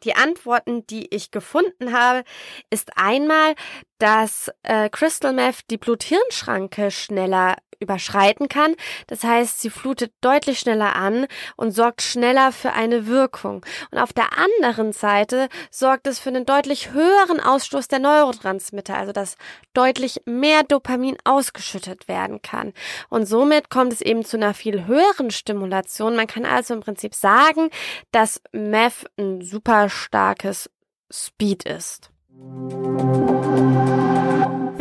Die 0.05 0.15
Antworten, 0.15 0.87
die 0.87 1.15
ich 1.15 1.31
gefunden 1.31 1.93
habe, 1.93 2.25
ist 2.71 2.97
einmal, 2.97 3.55
dass 4.03 4.51
äh, 4.65 4.91
Crystal 4.91 5.33
Meth 5.33 5.71
die 5.71 5.79
Blut-Hirn-Schranke 5.79 6.91
schneller 6.91 7.55
überschreiten 7.79 8.49
kann. 8.49 8.75
Das 9.07 9.23
heißt, 9.23 9.61
sie 9.61 9.71
flutet 9.71 10.13
deutlich 10.21 10.59
schneller 10.59 10.97
an 10.97 11.27
und 11.57 11.71
sorgt 11.71 12.03
schneller 12.03 12.51
für 12.51 12.73
eine 12.73 13.07
Wirkung. 13.07 13.65
Und 13.93 13.99
auf 13.99 14.13
der 14.13 14.39
anderen 14.39 14.93
Seite 14.93 15.49
sorgt 15.71 16.09
es 16.09 16.19
für 16.19 16.31
einen 16.31 16.47
deutlich 16.47 16.91
höheren 16.93 17.39
Ausstoß 17.39 17.87
der 17.87 18.01
Neurotransmitter, 18.01 18.97
also 18.97 19.13
dass 19.13 19.37
deutlich 19.73 20.23
mehr 20.25 20.65
Dopamin 20.65 21.17
ausgeschüttet 21.23 22.09
werden 22.09 22.43
kann. 22.43 22.73
Und 23.09 23.27
somit 23.27 23.71
kommt 23.71 23.93
es 23.93 24.01
eben 24.01 24.25
zu 24.25 24.37
einer 24.37 24.55
viel 24.55 24.87
höheren 24.87 25.31
Stimulation. 25.31 26.17
Man 26.17 26.27
kann 26.27 26.45
also 26.45 26.75
im 26.75 26.81
Prinzip 26.81 27.15
sagen, 27.15 27.71
dass 28.11 28.41
Meth 28.51 29.07
ein 29.17 29.43
super 29.43 29.89
starkes 29.89 30.69
Speed 31.13 31.65
ist. 31.65 32.11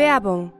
Werbung 0.01 0.51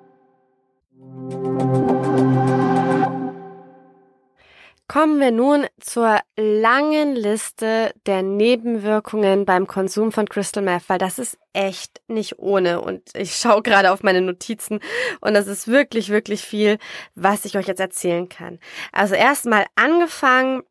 Kommen 4.88 5.20
wir 5.20 5.32
nun 5.32 5.66
zur 5.80 6.20
langen 6.38 7.16
Liste 7.16 7.92
der 8.06 8.22
Nebenwirkungen 8.22 9.46
beim 9.46 9.66
Konsum 9.66 10.12
von 10.12 10.30
Crystal 10.30 10.62
Meth, 10.62 10.84
weil 10.90 11.00
das 11.00 11.18
ist 11.18 11.40
echt 11.54 12.02
nicht 12.08 12.38
ohne. 12.38 12.82
Und 12.82 13.02
ich 13.16 13.36
schaue 13.36 13.64
gerade 13.64 13.92
auf 13.92 14.04
meine 14.04 14.22
Notizen 14.22 14.80
und 15.22 15.34
das 15.34 15.48
ist 15.48 15.68
wirklich, 15.68 16.10
wirklich 16.10 16.44
viel, 16.44 16.78
was 17.16 17.46
ich 17.46 17.58
euch 17.58 17.68
jetzt 17.68 17.80
erzählen 17.80 18.30
kann. 18.30 18.60
Also 18.92 19.16
erstmal 19.16 19.66
angefangen 19.76 20.62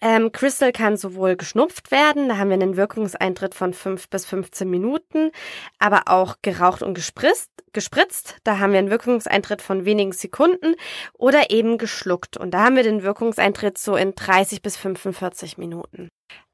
ähm, 0.00 0.32
Crystal 0.32 0.72
kann 0.72 0.96
sowohl 0.96 1.36
geschnupft 1.36 1.90
werden, 1.90 2.28
da 2.28 2.38
haben 2.38 2.48
wir 2.48 2.54
einen 2.54 2.76
Wirkungseintritt 2.76 3.54
von 3.54 3.74
5 3.74 4.08
bis 4.08 4.24
15 4.26 4.68
Minuten, 4.68 5.30
aber 5.78 6.02
auch 6.06 6.36
geraucht 6.42 6.82
und 6.82 6.94
gespritzt, 6.94 7.50
gespritzt, 7.72 8.36
da 8.44 8.58
haben 8.58 8.72
wir 8.72 8.78
einen 8.78 8.90
Wirkungseintritt 8.90 9.62
von 9.62 9.84
wenigen 9.84 10.12
Sekunden 10.12 10.74
oder 11.12 11.50
eben 11.50 11.78
geschluckt 11.78 12.36
und 12.36 12.52
da 12.52 12.64
haben 12.64 12.76
wir 12.76 12.82
den 12.82 13.02
Wirkungseintritt 13.02 13.78
so 13.78 13.96
in 13.96 14.14
30 14.14 14.62
bis 14.62 14.76
45 14.76 15.58
Minuten. 15.58 16.08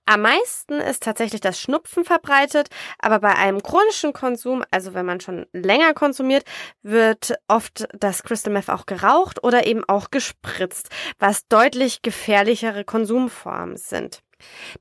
Am 0.08 0.22
meisten 0.22 0.75
ist 0.75 1.02
tatsächlich 1.02 1.40
das 1.40 1.60
Schnupfen 1.60 2.04
verbreitet, 2.04 2.68
aber 3.00 3.18
bei 3.18 3.34
einem 3.34 3.60
chronischen 3.60 4.12
Konsum, 4.12 4.62
also 4.70 4.94
wenn 4.94 5.04
man 5.04 5.20
schon 5.20 5.46
länger 5.52 5.94
konsumiert, 5.94 6.44
wird 6.82 7.34
oft 7.48 7.88
das 7.92 8.22
Crystal 8.22 8.52
Meth 8.52 8.70
auch 8.70 8.86
geraucht 8.86 9.42
oder 9.42 9.66
eben 9.66 9.82
auch 9.88 10.10
gespritzt, 10.12 10.90
was 11.18 11.48
deutlich 11.48 12.02
gefährlichere 12.02 12.84
Konsumformen 12.84 13.76
sind. 13.76 14.22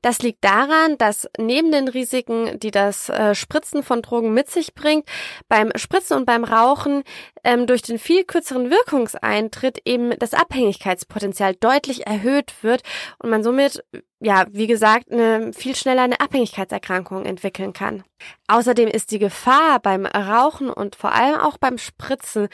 Das 0.02 0.20
liegt 0.20 0.44
daran, 0.44 0.98
dass 0.98 1.28
neben 1.38 1.72
den 1.72 1.88
Risiken, 1.88 2.58
die 2.60 2.70
das 2.70 3.08
äh, 3.08 3.34
Spritzen 3.34 3.82
von 3.82 4.02
Drogen 4.02 4.34
mit 4.34 4.50
sich 4.50 4.74
bringt, 4.74 5.08
beim 5.48 5.70
Spritzen 5.76 6.16
und 6.16 6.26
beim 6.26 6.44
Rauchen 6.44 7.02
ähm, 7.44 7.66
durch 7.66 7.82
den 7.82 7.98
viel 7.98 8.24
kürzeren 8.24 8.70
Wirkungseintritt 8.70 9.80
eben 9.84 10.18
das 10.18 10.34
Abhängigkeitspotenzial 10.34 11.54
deutlich 11.54 12.06
erhöht 12.06 12.52
wird 12.62 12.82
und 13.18 13.30
man 13.30 13.42
somit, 13.42 13.84
ja, 14.20 14.46
wie 14.50 14.66
gesagt, 14.66 15.10
eine, 15.10 15.52
viel 15.52 15.74
schneller 15.74 16.02
eine 16.02 16.20
Abhängigkeitserkrankung 16.20 17.24
entwickeln 17.24 17.72
kann. 17.72 18.04
Außerdem 18.48 18.88
ist 18.88 19.10
die 19.10 19.18
Gefahr 19.18 19.80
beim 19.80 20.06
Rauchen 20.06 20.70
und 20.70 20.96
vor 20.96 21.12
allem 21.12 21.40
auch 21.40 21.58
beim 21.58 21.78
Spritzen 21.78 22.48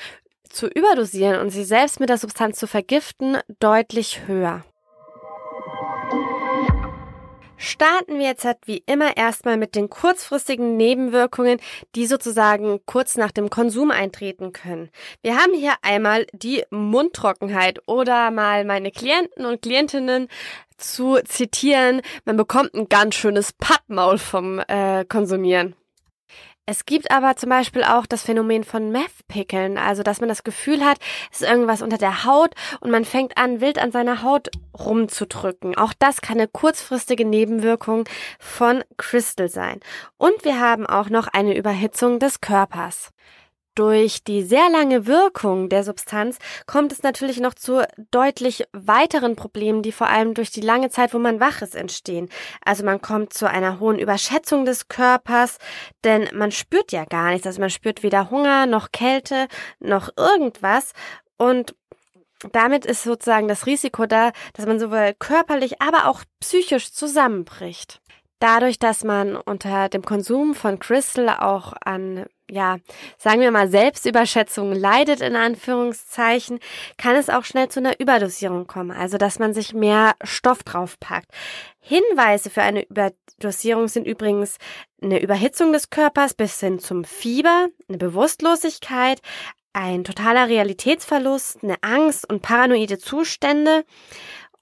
zu 0.48 0.66
überdosieren 0.66 1.40
und 1.40 1.50
sie 1.50 1.64
selbst 1.64 1.98
mit 1.98 2.10
der 2.10 2.18
Substanz 2.18 2.58
zu 2.58 2.66
vergiften 2.66 3.38
deutlich 3.58 4.26
höher. 4.26 4.64
Starten 7.62 8.18
wir 8.18 8.26
jetzt 8.26 8.44
halt 8.44 8.58
wie 8.64 8.82
immer 8.86 9.16
erstmal 9.16 9.56
mit 9.56 9.76
den 9.76 9.88
kurzfristigen 9.88 10.76
Nebenwirkungen, 10.76 11.60
die 11.94 12.06
sozusagen 12.06 12.80
kurz 12.86 13.16
nach 13.16 13.30
dem 13.30 13.50
Konsum 13.50 13.92
eintreten 13.92 14.52
können. 14.52 14.90
Wir 15.22 15.36
haben 15.36 15.54
hier 15.54 15.74
einmal 15.80 16.26
die 16.32 16.64
Mundtrockenheit 16.70 17.80
oder 17.86 18.32
mal 18.32 18.64
meine 18.64 18.90
Klienten 18.90 19.46
und 19.46 19.62
Klientinnen 19.62 20.26
zu 20.76 21.20
zitieren, 21.24 22.02
man 22.24 22.36
bekommt 22.36 22.74
ein 22.74 22.88
ganz 22.88 23.14
schönes 23.14 23.52
Pappmaul 23.52 24.18
vom 24.18 24.58
äh, 24.66 25.04
Konsumieren. 25.04 25.76
Es 26.64 26.86
gibt 26.86 27.10
aber 27.10 27.34
zum 27.34 27.48
Beispiel 27.48 27.82
auch 27.82 28.06
das 28.06 28.22
Phänomen 28.22 28.62
von 28.62 28.92
Meth-Pickeln, 28.92 29.78
also 29.78 30.04
dass 30.04 30.20
man 30.20 30.28
das 30.28 30.44
Gefühl 30.44 30.84
hat, 30.84 30.98
es 31.32 31.40
ist 31.40 31.48
irgendwas 31.48 31.82
unter 31.82 31.98
der 31.98 32.24
Haut 32.24 32.54
und 32.78 32.92
man 32.92 33.04
fängt 33.04 33.36
an, 33.36 33.60
wild 33.60 33.80
an 33.80 33.90
seiner 33.90 34.22
Haut 34.22 34.48
rumzudrücken. 34.78 35.76
Auch 35.76 35.92
das 35.98 36.20
kann 36.20 36.38
eine 36.38 36.46
kurzfristige 36.46 37.24
Nebenwirkung 37.24 38.04
von 38.38 38.84
Crystal 38.96 39.48
sein. 39.48 39.80
Und 40.18 40.44
wir 40.44 40.60
haben 40.60 40.86
auch 40.86 41.10
noch 41.10 41.26
eine 41.26 41.56
Überhitzung 41.56 42.20
des 42.20 42.40
Körpers. 42.40 43.10
Durch 43.74 44.22
die 44.22 44.42
sehr 44.42 44.68
lange 44.68 45.06
Wirkung 45.06 45.70
der 45.70 45.82
Substanz 45.82 46.36
kommt 46.66 46.92
es 46.92 47.02
natürlich 47.02 47.40
noch 47.40 47.54
zu 47.54 47.82
deutlich 48.10 48.64
weiteren 48.72 49.34
Problemen, 49.34 49.82
die 49.82 49.92
vor 49.92 50.08
allem 50.08 50.34
durch 50.34 50.50
die 50.50 50.60
lange 50.60 50.90
Zeit, 50.90 51.14
wo 51.14 51.18
man 51.18 51.40
wach 51.40 51.62
ist, 51.62 51.74
entstehen. 51.74 52.28
Also 52.62 52.84
man 52.84 53.00
kommt 53.00 53.32
zu 53.32 53.48
einer 53.48 53.80
hohen 53.80 53.98
Überschätzung 53.98 54.66
des 54.66 54.88
Körpers, 54.88 55.56
denn 56.04 56.28
man 56.34 56.52
spürt 56.52 56.92
ja 56.92 57.06
gar 57.06 57.30
nichts. 57.30 57.46
Also 57.46 57.60
man 57.60 57.70
spürt 57.70 58.02
weder 58.02 58.28
Hunger 58.30 58.66
noch 58.66 58.92
Kälte 58.92 59.48
noch 59.80 60.10
irgendwas 60.18 60.92
und 61.38 61.74
damit 62.52 62.84
ist 62.84 63.04
sozusagen 63.04 63.48
das 63.48 63.64
Risiko 63.66 64.04
da, 64.04 64.32
dass 64.52 64.66
man 64.66 64.78
sowohl 64.78 65.14
körperlich, 65.18 65.80
aber 65.80 66.08
auch 66.08 66.24
psychisch 66.40 66.92
zusammenbricht. 66.92 68.01
Dadurch, 68.42 68.80
dass 68.80 69.04
man 69.04 69.36
unter 69.36 69.88
dem 69.88 70.02
Konsum 70.02 70.56
von 70.56 70.80
Crystal 70.80 71.28
auch 71.28 71.74
an 71.84 72.26
ja, 72.50 72.78
sagen 73.16 73.40
wir 73.40 73.52
mal, 73.52 73.68
Selbstüberschätzung 73.68 74.72
leidet, 74.72 75.20
in 75.20 75.36
Anführungszeichen, 75.36 76.58
kann 76.98 77.14
es 77.14 77.30
auch 77.30 77.44
schnell 77.44 77.68
zu 77.68 77.78
einer 77.78 78.00
Überdosierung 78.00 78.66
kommen, 78.66 78.90
also 78.90 79.16
dass 79.16 79.38
man 79.38 79.54
sich 79.54 79.72
mehr 79.72 80.16
Stoff 80.24 80.64
draufpackt. 80.64 81.30
Hinweise 81.78 82.50
für 82.50 82.62
eine 82.62 82.84
Überdosierung 82.84 83.86
sind 83.86 84.08
übrigens 84.08 84.58
eine 85.00 85.22
Überhitzung 85.22 85.72
des 85.72 85.88
Körpers 85.88 86.34
bis 86.34 86.58
hin 86.58 86.80
zum 86.80 87.04
Fieber, 87.04 87.68
eine 87.88 87.98
Bewusstlosigkeit, 87.98 89.20
ein 89.72 90.02
totaler 90.02 90.48
Realitätsverlust, 90.48 91.62
eine 91.62 91.76
Angst 91.80 92.28
und 92.28 92.42
paranoide 92.42 92.98
Zustände. 92.98 93.84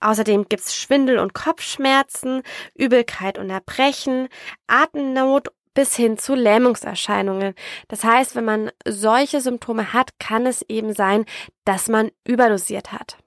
Außerdem 0.00 0.46
gibt's 0.48 0.74
Schwindel 0.74 1.18
und 1.18 1.34
Kopfschmerzen, 1.34 2.42
Übelkeit 2.74 3.38
und 3.38 3.50
Erbrechen, 3.50 4.28
Atemnot 4.66 5.48
bis 5.74 5.94
hin 5.94 6.18
zu 6.18 6.34
Lähmungserscheinungen. 6.34 7.54
Das 7.88 8.04
heißt, 8.04 8.34
wenn 8.34 8.44
man 8.44 8.70
solche 8.86 9.40
Symptome 9.40 9.92
hat, 9.92 10.18
kann 10.18 10.46
es 10.46 10.62
eben 10.68 10.94
sein, 10.94 11.24
dass 11.64 11.88
man 11.88 12.10
überdosiert 12.24 12.92
hat. 12.92 13.18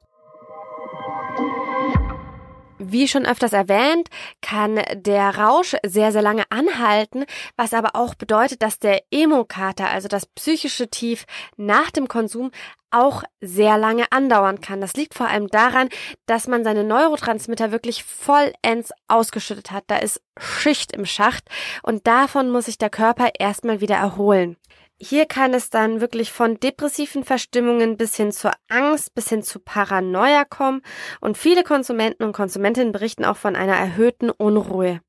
Wie 2.86 3.08
schon 3.08 3.26
öfters 3.26 3.54
erwähnt, 3.54 4.10
kann 4.42 4.82
der 4.94 5.38
Rausch 5.38 5.76
sehr, 5.86 6.12
sehr 6.12 6.22
lange 6.22 6.44
anhalten, 6.50 7.24
was 7.56 7.74
aber 7.74 7.96
auch 7.96 8.14
bedeutet, 8.14 8.62
dass 8.62 8.78
der 8.78 9.04
Emokater, 9.10 9.90
also 9.90 10.10
das 10.10 10.26
psychische 10.26 10.90
Tief 10.90 11.26
nach 11.56 11.92
dem 11.92 12.10
Konsum, 12.10 12.52
auch 12.92 13.24
sehr 13.42 13.78
lange 13.78 14.12
andauern 14.12 14.60
kann. 14.60 14.82
Das 14.82 14.94
liegt 14.94 15.14
vor 15.14 15.28
allem 15.28 15.48
daran, 15.48 15.90
dass 16.26 16.48
man 16.48 16.64
seine 16.64 16.84
Neurotransmitter 16.84 17.72
wirklich 17.72 18.04
vollends 18.04 18.92
ausgeschüttet 19.08 19.72
hat. 19.72 19.86
Da 19.88 19.98
ist 19.98 20.22
Schicht 20.38 20.92
im 20.92 21.06
Schacht 21.06 21.46
und 21.84 22.06
davon 22.06 22.52
muss 22.52 22.66
sich 22.66 22.78
der 22.78 22.90
Körper 22.90 23.30
erstmal 23.40 23.82
wieder 23.82 23.96
erholen. 23.96 24.58
Hier 25.06 25.26
kann 25.26 25.54
es 25.54 25.70
dann 25.70 26.00
wirklich 26.00 26.32
von 26.32 26.62
depressiven 26.62 27.26
Verstimmungen 27.26 27.98
bis 27.98 28.16
hin 28.16 28.32
zur 28.32 28.54
Angst, 28.70 29.14
bis 29.14 29.28
hin 29.28 29.44
zu 29.44 29.60
Paranoia 29.60 30.46
kommen 30.46 30.82
und 31.20 31.38
viele 31.38 31.64
Konsumenten 31.64 32.24
und 32.24 32.32
Konsumentinnen 32.32 32.94
berichten 32.94 33.26
auch 33.26 33.36
von 33.36 33.58
einer 33.58 33.76
erhöhten 33.76 34.30
Unruhe. 34.30 35.02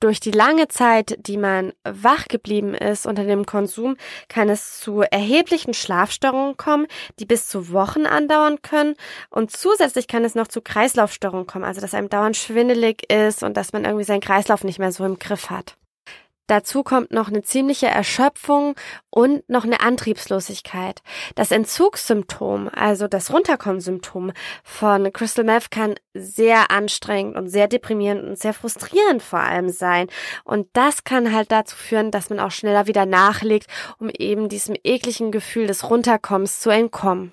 Durch 0.00 0.20
die 0.20 0.30
lange 0.30 0.68
Zeit, 0.68 1.16
die 1.26 1.38
man 1.38 1.72
wach 1.84 2.26
geblieben 2.28 2.74
ist 2.74 3.06
unter 3.06 3.24
dem 3.24 3.46
Konsum, 3.46 3.96
kann 4.28 4.50
es 4.50 4.80
zu 4.80 5.00
erheblichen 5.00 5.72
Schlafstörungen 5.72 6.58
kommen, 6.58 6.86
die 7.18 7.24
bis 7.24 7.48
zu 7.48 7.72
Wochen 7.72 8.04
andauern 8.04 8.60
können. 8.60 8.94
Und 9.30 9.56
zusätzlich 9.56 10.06
kann 10.06 10.26
es 10.26 10.34
noch 10.34 10.48
zu 10.48 10.60
Kreislaufstörungen 10.60 11.46
kommen, 11.46 11.64
also 11.64 11.80
dass 11.80 11.94
einem 11.94 12.10
dauernd 12.10 12.36
schwindelig 12.36 13.10
ist 13.10 13.42
und 13.42 13.56
dass 13.56 13.72
man 13.72 13.86
irgendwie 13.86 14.04
seinen 14.04 14.20
Kreislauf 14.20 14.64
nicht 14.64 14.78
mehr 14.78 14.92
so 14.92 15.06
im 15.06 15.18
Griff 15.18 15.48
hat. 15.48 15.78
Dazu 16.46 16.82
kommt 16.82 17.10
noch 17.10 17.28
eine 17.28 17.42
ziemliche 17.42 17.86
Erschöpfung 17.86 18.74
und 19.08 19.48
noch 19.48 19.64
eine 19.64 19.80
Antriebslosigkeit. 19.80 21.00
Das 21.36 21.50
Entzugssymptom, 21.50 22.68
also 22.68 23.08
das 23.08 23.32
Runterkommensymptom 23.32 24.32
von 24.62 25.12
Crystal 25.12 25.44
Meth 25.44 25.70
kann 25.70 25.94
sehr 26.12 26.70
anstrengend 26.70 27.36
und 27.36 27.48
sehr 27.48 27.66
deprimierend 27.66 28.24
und 28.24 28.38
sehr 28.38 28.52
frustrierend 28.52 29.22
vor 29.22 29.40
allem 29.40 29.70
sein. 29.70 30.08
Und 30.44 30.68
das 30.74 31.04
kann 31.04 31.34
halt 31.34 31.50
dazu 31.50 31.76
führen, 31.76 32.10
dass 32.10 32.28
man 32.28 32.40
auch 32.40 32.50
schneller 32.50 32.86
wieder 32.86 33.06
nachlegt, 33.06 33.66
um 33.98 34.10
eben 34.10 34.50
diesem 34.50 34.76
ekligen 34.84 35.32
Gefühl 35.32 35.66
des 35.66 35.88
Runterkommens 35.88 36.60
zu 36.60 36.68
entkommen. 36.68 37.32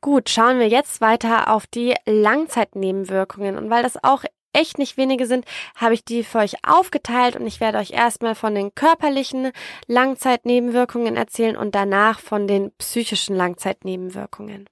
Gut, 0.00 0.30
schauen 0.30 0.58
wir 0.58 0.68
jetzt 0.68 1.00
weiter 1.00 1.52
auf 1.52 1.66
die 1.66 1.94
Langzeitnebenwirkungen. 2.06 3.58
Und 3.58 3.68
weil 3.68 3.82
das 3.82 4.02
auch 4.02 4.24
echt 4.52 4.78
nicht 4.78 4.96
wenige 4.96 5.26
sind, 5.26 5.44
habe 5.76 5.94
ich 5.94 6.04
die 6.04 6.24
für 6.24 6.38
euch 6.38 6.56
aufgeteilt 6.66 7.36
und 7.36 7.46
ich 7.46 7.60
werde 7.60 7.78
euch 7.78 7.90
erstmal 7.90 8.34
von 8.34 8.54
den 8.54 8.74
körperlichen 8.74 9.52
Langzeitnebenwirkungen 9.86 11.16
erzählen 11.16 11.56
und 11.56 11.74
danach 11.74 12.20
von 12.20 12.46
den 12.46 12.72
psychischen 12.78 13.36
Langzeitnebenwirkungen. 13.36 14.66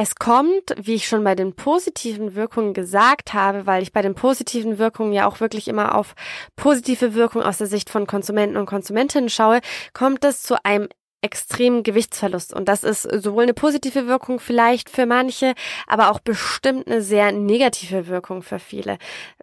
Es 0.00 0.14
kommt, 0.14 0.76
wie 0.76 0.94
ich 0.94 1.08
schon 1.08 1.24
bei 1.24 1.34
den 1.34 1.54
positiven 1.54 2.36
Wirkungen 2.36 2.72
gesagt 2.72 3.34
habe, 3.34 3.66
weil 3.66 3.82
ich 3.82 3.92
bei 3.92 4.00
den 4.00 4.14
positiven 4.14 4.78
Wirkungen 4.78 5.12
ja 5.12 5.26
auch 5.26 5.40
wirklich 5.40 5.66
immer 5.66 5.96
auf 5.96 6.14
positive 6.54 7.14
Wirkungen 7.14 7.44
aus 7.44 7.58
der 7.58 7.66
Sicht 7.66 7.90
von 7.90 8.06
Konsumenten 8.06 8.56
und 8.56 8.66
Konsumentinnen 8.66 9.28
schaue, 9.28 9.60
kommt 9.94 10.24
es 10.24 10.42
zu 10.42 10.62
einem 10.64 10.88
extremen 11.20 11.82
Gewichtsverlust. 11.82 12.54
Und 12.54 12.68
das 12.68 12.84
ist 12.84 13.02
sowohl 13.02 13.44
eine 13.44 13.54
positive 13.54 14.06
Wirkung 14.06 14.40
vielleicht 14.40 14.90
für 14.90 15.06
manche, 15.06 15.54
aber 15.86 16.10
auch 16.10 16.20
bestimmt 16.20 16.86
eine 16.86 17.02
sehr 17.02 17.32
negative 17.32 18.06
Wirkung 18.06 18.42
für 18.42 18.58
viele. 18.58 18.98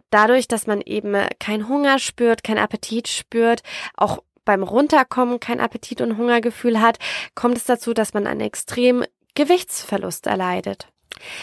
Dadurch, 0.10 0.48
dass 0.48 0.68
man 0.68 0.82
eben 0.82 1.16
kein 1.40 1.68
Hunger 1.68 2.00
spürt, 2.00 2.44
kein 2.44 2.58
Appetit 2.58 3.08
spürt, 3.08 3.62
auch 3.96 4.20
beim 4.46 4.64
Runterkommen 4.64 5.40
kein 5.40 5.60
Appetit 5.60 6.02
und 6.02 6.18
Hungergefühl 6.18 6.80
hat, 6.80 7.00
kommt 7.34 7.58
es 7.58 7.66
dazu, 7.66 7.94
dass 7.94 8.14
man 8.14 8.28
einen 8.28 8.42
extremen 8.42 9.06
Gewichtsverlust 9.34 10.28
erleidet. 10.28 10.88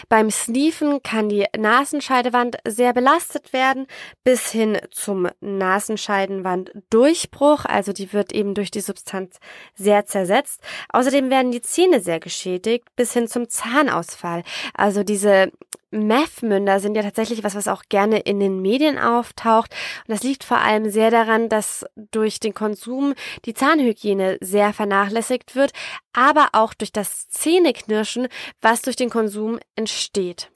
Beim 0.09 0.29
Sneefen 0.31 1.03
kann 1.03 1.29
die 1.29 1.45
Nasenscheidewand 1.57 2.57
sehr 2.67 2.91
belastet 2.93 3.53
werden, 3.53 3.87
bis 4.23 4.51
hin 4.51 4.77
zum 4.91 5.29
Nasenscheidenwanddurchbruch, 5.41 7.65
also 7.65 7.93
die 7.93 8.13
wird 8.13 8.33
eben 8.33 8.53
durch 8.53 8.69
die 8.71 8.81
Substanz 8.81 9.39
sehr 9.75 10.05
zersetzt. 10.05 10.61
Außerdem 10.89 11.29
werden 11.29 11.51
die 11.51 11.61
Zähne 11.61 12.01
sehr 12.01 12.19
geschädigt, 12.19 12.87
bis 12.95 13.13
hin 13.13 13.27
zum 13.27 13.49
Zahnausfall. 13.49 14.43
Also 14.73 15.03
diese 15.03 15.51
Meth-Münder 15.93 16.79
sind 16.79 16.95
ja 16.95 17.03
tatsächlich 17.03 17.43
was, 17.43 17.55
was 17.55 17.67
auch 17.67 17.83
gerne 17.89 18.19
in 18.19 18.39
den 18.39 18.61
Medien 18.61 18.97
auftaucht. 18.97 19.73
Und 20.07 20.13
das 20.13 20.23
liegt 20.23 20.43
vor 20.43 20.57
allem 20.57 20.89
sehr 20.89 21.11
daran, 21.11 21.49
dass 21.49 21.85
durch 21.95 22.39
den 22.39 22.53
Konsum 22.53 23.13
die 23.45 23.53
Zahnhygiene 23.53 24.37
sehr 24.41 24.73
vernachlässigt 24.73 25.55
wird, 25.55 25.71
aber 26.13 26.49
auch 26.53 26.73
durch 26.73 26.91
das 26.91 27.27
Zähneknirschen, 27.29 28.27
was 28.61 28.81
durch 28.81 28.95
den 28.95 29.09
Konsum 29.09 29.59
entsteht. 29.75 30.52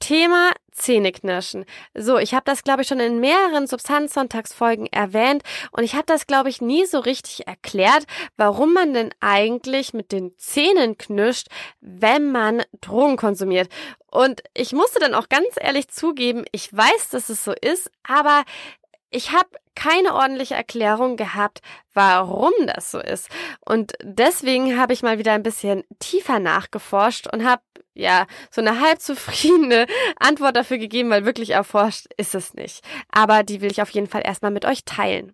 Thema 0.00 0.52
Zähneknirschen. 0.72 1.64
So, 1.94 2.18
ich 2.18 2.34
habe 2.34 2.44
das, 2.44 2.64
glaube 2.64 2.82
ich, 2.82 2.88
schon 2.88 3.00
in 3.00 3.20
mehreren 3.20 3.66
Substanzsonntagsfolgen 3.66 4.86
erwähnt 4.86 5.42
und 5.72 5.84
ich 5.84 5.94
habe 5.94 6.06
das, 6.06 6.26
glaube 6.26 6.48
ich, 6.48 6.60
nie 6.60 6.84
so 6.84 6.98
richtig 6.98 7.46
erklärt, 7.46 8.04
warum 8.36 8.72
man 8.72 8.92
denn 8.92 9.10
eigentlich 9.20 9.94
mit 9.94 10.12
den 10.12 10.36
Zähnen 10.36 10.98
knirscht, 10.98 11.48
wenn 11.80 12.32
man 12.32 12.62
Drogen 12.80 13.16
konsumiert. 13.16 13.68
Und 14.10 14.42
ich 14.52 14.72
musste 14.72 15.00
dann 15.00 15.14
auch 15.14 15.28
ganz 15.28 15.48
ehrlich 15.60 15.88
zugeben, 15.88 16.44
ich 16.52 16.72
weiß, 16.72 17.10
dass 17.10 17.28
es 17.28 17.44
so 17.44 17.52
ist, 17.52 17.90
aber 18.02 18.44
ich 19.14 19.30
habe 19.30 19.48
keine 19.76 20.12
ordentliche 20.14 20.54
Erklärung 20.54 21.16
gehabt, 21.16 21.60
warum 21.92 22.52
das 22.66 22.90
so 22.90 22.98
ist. 22.98 23.28
Und 23.64 23.92
deswegen 24.02 24.78
habe 24.78 24.92
ich 24.92 25.02
mal 25.02 25.18
wieder 25.18 25.32
ein 25.32 25.44
bisschen 25.44 25.84
tiefer 26.00 26.40
nachgeforscht 26.40 27.28
und 27.32 27.44
habe 27.44 27.62
ja 27.94 28.26
so 28.50 28.60
eine 28.60 28.80
halb 28.80 29.00
zufriedene 29.00 29.86
Antwort 30.18 30.56
dafür 30.56 30.78
gegeben, 30.78 31.10
weil 31.10 31.24
wirklich 31.24 31.50
erforscht 31.50 32.06
ist 32.16 32.34
es 32.34 32.54
nicht. 32.54 32.84
Aber 33.08 33.44
die 33.44 33.60
will 33.60 33.70
ich 33.70 33.82
auf 33.82 33.90
jeden 33.90 34.08
Fall 34.08 34.22
erstmal 34.24 34.50
mit 34.50 34.64
euch 34.64 34.84
teilen 34.84 35.32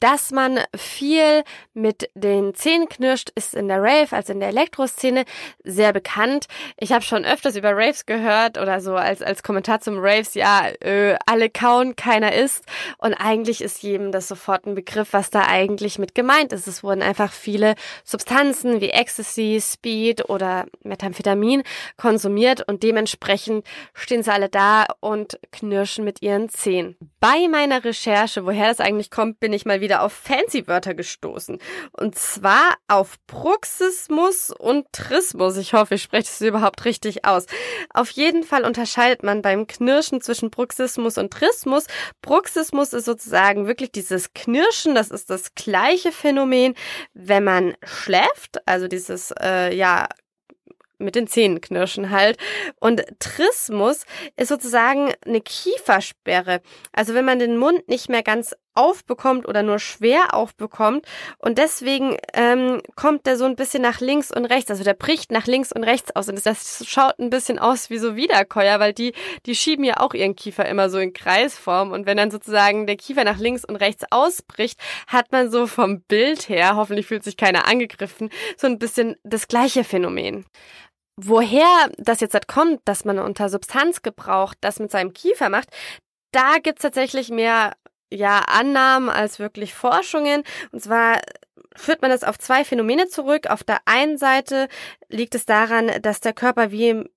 dass 0.00 0.30
man 0.30 0.60
viel 0.74 1.44
mit 1.74 2.10
den 2.14 2.54
Zähnen 2.54 2.88
knirscht, 2.88 3.30
ist 3.34 3.54
in 3.54 3.68
der 3.68 3.82
Rave, 3.82 4.08
also 4.10 4.32
in 4.32 4.40
der 4.40 4.48
Elektroszene, 4.48 5.24
sehr 5.64 5.92
bekannt. 5.92 6.46
Ich 6.78 6.92
habe 6.92 7.02
schon 7.02 7.24
öfters 7.24 7.56
über 7.56 7.76
Raves 7.76 8.06
gehört 8.06 8.58
oder 8.58 8.80
so 8.80 8.94
als, 8.94 9.22
als 9.22 9.42
Kommentar 9.42 9.80
zum 9.80 9.98
Raves, 9.98 10.34
ja, 10.34 10.68
äh, 10.80 11.16
alle 11.26 11.50
kauen, 11.50 11.96
keiner 11.96 12.34
isst. 12.34 12.64
Und 12.98 13.14
eigentlich 13.14 13.62
ist 13.62 13.82
jedem 13.82 14.12
das 14.12 14.28
sofort 14.28 14.66
ein 14.66 14.74
Begriff, 14.74 15.12
was 15.12 15.30
da 15.30 15.46
eigentlich 15.46 15.98
mit 15.98 16.14
gemeint 16.14 16.52
ist. 16.52 16.66
Es 16.66 16.82
wurden 16.82 17.02
einfach 17.02 17.32
viele 17.32 17.74
Substanzen 18.04 18.80
wie 18.80 18.90
Ecstasy, 18.90 19.60
Speed 19.60 20.28
oder 20.28 20.66
Methamphetamin 20.82 21.62
konsumiert 21.96 22.66
und 22.68 22.82
dementsprechend 22.82 23.66
stehen 23.94 24.22
sie 24.22 24.32
alle 24.32 24.48
da 24.48 24.86
und 25.00 25.38
knirschen 25.52 26.04
mit 26.04 26.22
ihren 26.22 26.48
Zähnen. 26.48 26.96
Bei 27.20 27.48
meiner 27.48 27.84
Recherche, 27.84 28.44
woher 28.46 28.68
das 28.68 28.80
eigentlich 28.80 29.10
kommt, 29.10 29.40
bin 29.40 29.52
ich 29.52 29.66
mal 29.66 29.75
wieder 29.80 30.02
auf 30.02 30.12
fancy 30.12 30.66
Wörter 30.66 30.94
gestoßen. 30.94 31.58
Und 31.92 32.16
zwar 32.16 32.74
auf 32.88 33.16
Bruxismus 33.26 34.50
und 34.50 34.86
Trismus. 34.92 35.56
Ich 35.56 35.74
hoffe, 35.74 35.96
ich 35.96 36.02
spreche 36.02 36.28
es 36.28 36.40
überhaupt 36.40 36.84
richtig 36.84 37.24
aus. 37.24 37.46
Auf 37.92 38.10
jeden 38.10 38.42
Fall 38.42 38.64
unterscheidet 38.64 39.22
man 39.22 39.42
beim 39.42 39.66
Knirschen 39.66 40.20
zwischen 40.20 40.50
Bruxismus 40.50 41.18
und 41.18 41.32
Trismus. 41.32 41.86
Bruxismus 42.22 42.92
ist 42.92 43.04
sozusagen 43.04 43.66
wirklich 43.66 43.92
dieses 43.92 44.32
Knirschen. 44.34 44.94
Das 44.94 45.10
ist 45.10 45.30
das 45.30 45.54
gleiche 45.54 46.12
Phänomen, 46.12 46.74
wenn 47.14 47.44
man 47.44 47.74
schläft. 47.82 48.66
Also 48.66 48.88
dieses, 48.88 49.32
äh, 49.40 49.74
ja, 49.74 50.08
mit 50.98 51.14
den 51.14 51.26
Zähnen 51.26 51.60
knirschen 51.60 52.10
halt. 52.10 52.38
Und 52.80 53.04
Trismus 53.18 54.04
ist 54.36 54.48
sozusagen 54.48 55.12
eine 55.24 55.40
Kiefersperre. 55.40 56.62
Also 56.92 57.14
wenn 57.14 57.24
man 57.24 57.38
den 57.38 57.58
Mund 57.58 57.88
nicht 57.88 58.08
mehr 58.08 58.22
ganz 58.22 58.54
aufbekommt 58.76 59.48
oder 59.48 59.62
nur 59.62 59.78
schwer 59.78 60.34
aufbekommt. 60.34 61.06
Und 61.38 61.58
deswegen 61.58 62.16
ähm, 62.34 62.80
kommt 62.94 63.26
der 63.26 63.36
so 63.36 63.44
ein 63.44 63.56
bisschen 63.56 63.82
nach 63.82 64.00
links 64.00 64.30
und 64.30 64.44
rechts. 64.44 64.70
Also 64.70 64.84
der 64.84 64.94
bricht 64.94 65.30
nach 65.30 65.46
links 65.46 65.72
und 65.72 65.84
rechts 65.84 66.14
aus. 66.14 66.28
Und 66.28 66.44
das 66.44 66.84
schaut 66.86 67.18
ein 67.18 67.30
bisschen 67.30 67.58
aus 67.58 67.90
wie 67.90 67.98
so 67.98 68.16
Wiederkäuer, 68.16 68.80
weil 68.80 68.92
die, 68.92 69.12
die 69.46 69.54
schieben 69.54 69.84
ja 69.84 69.98
auch 70.00 70.14
ihren 70.14 70.36
Kiefer 70.36 70.66
immer 70.66 70.90
so 70.90 70.98
in 70.98 71.12
Kreisform. 71.12 71.92
Und 71.92 72.06
wenn 72.06 72.16
dann 72.16 72.30
sozusagen 72.30 72.86
der 72.86 72.96
Kiefer 72.96 73.24
nach 73.24 73.38
links 73.38 73.64
und 73.64 73.76
rechts 73.76 74.04
ausbricht, 74.10 74.78
hat 75.06 75.32
man 75.32 75.50
so 75.50 75.66
vom 75.66 76.02
Bild 76.02 76.48
her, 76.48 76.76
hoffentlich 76.76 77.06
fühlt 77.06 77.24
sich 77.24 77.36
keiner 77.36 77.66
angegriffen, 77.66 78.30
so 78.56 78.66
ein 78.66 78.78
bisschen 78.78 79.16
das 79.24 79.48
gleiche 79.48 79.84
Phänomen. 79.84 80.44
Woher 81.18 81.90
das 81.96 82.20
jetzt 82.20 82.34
halt 82.34 82.46
kommt, 82.46 82.80
dass 82.84 83.06
man 83.06 83.18
unter 83.18 83.48
Substanzgebrauch 83.48 84.54
das 84.60 84.78
mit 84.80 84.90
seinem 84.90 85.14
Kiefer 85.14 85.48
macht, 85.48 85.70
da 86.32 86.58
gibt's 86.62 86.82
tatsächlich 86.82 87.30
mehr 87.30 87.72
ja, 88.10 88.40
Annahmen 88.40 89.08
als 89.08 89.38
wirklich 89.38 89.74
Forschungen. 89.74 90.42
Und 90.72 90.82
zwar 90.82 91.20
führt 91.74 92.02
man 92.02 92.10
das 92.10 92.24
auf 92.24 92.38
zwei 92.38 92.64
Phänomene 92.64 93.08
zurück. 93.08 93.48
Auf 93.48 93.62
der 93.62 93.78
einen 93.84 94.18
Seite 94.18 94.68
liegt 95.08 95.34
es 95.34 95.46
daran, 95.46 95.90
dass 96.02 96.20
der 96.20 96.32
Körper 96.32 96.70
wie 96.70 96.88
im, 96.90 97.08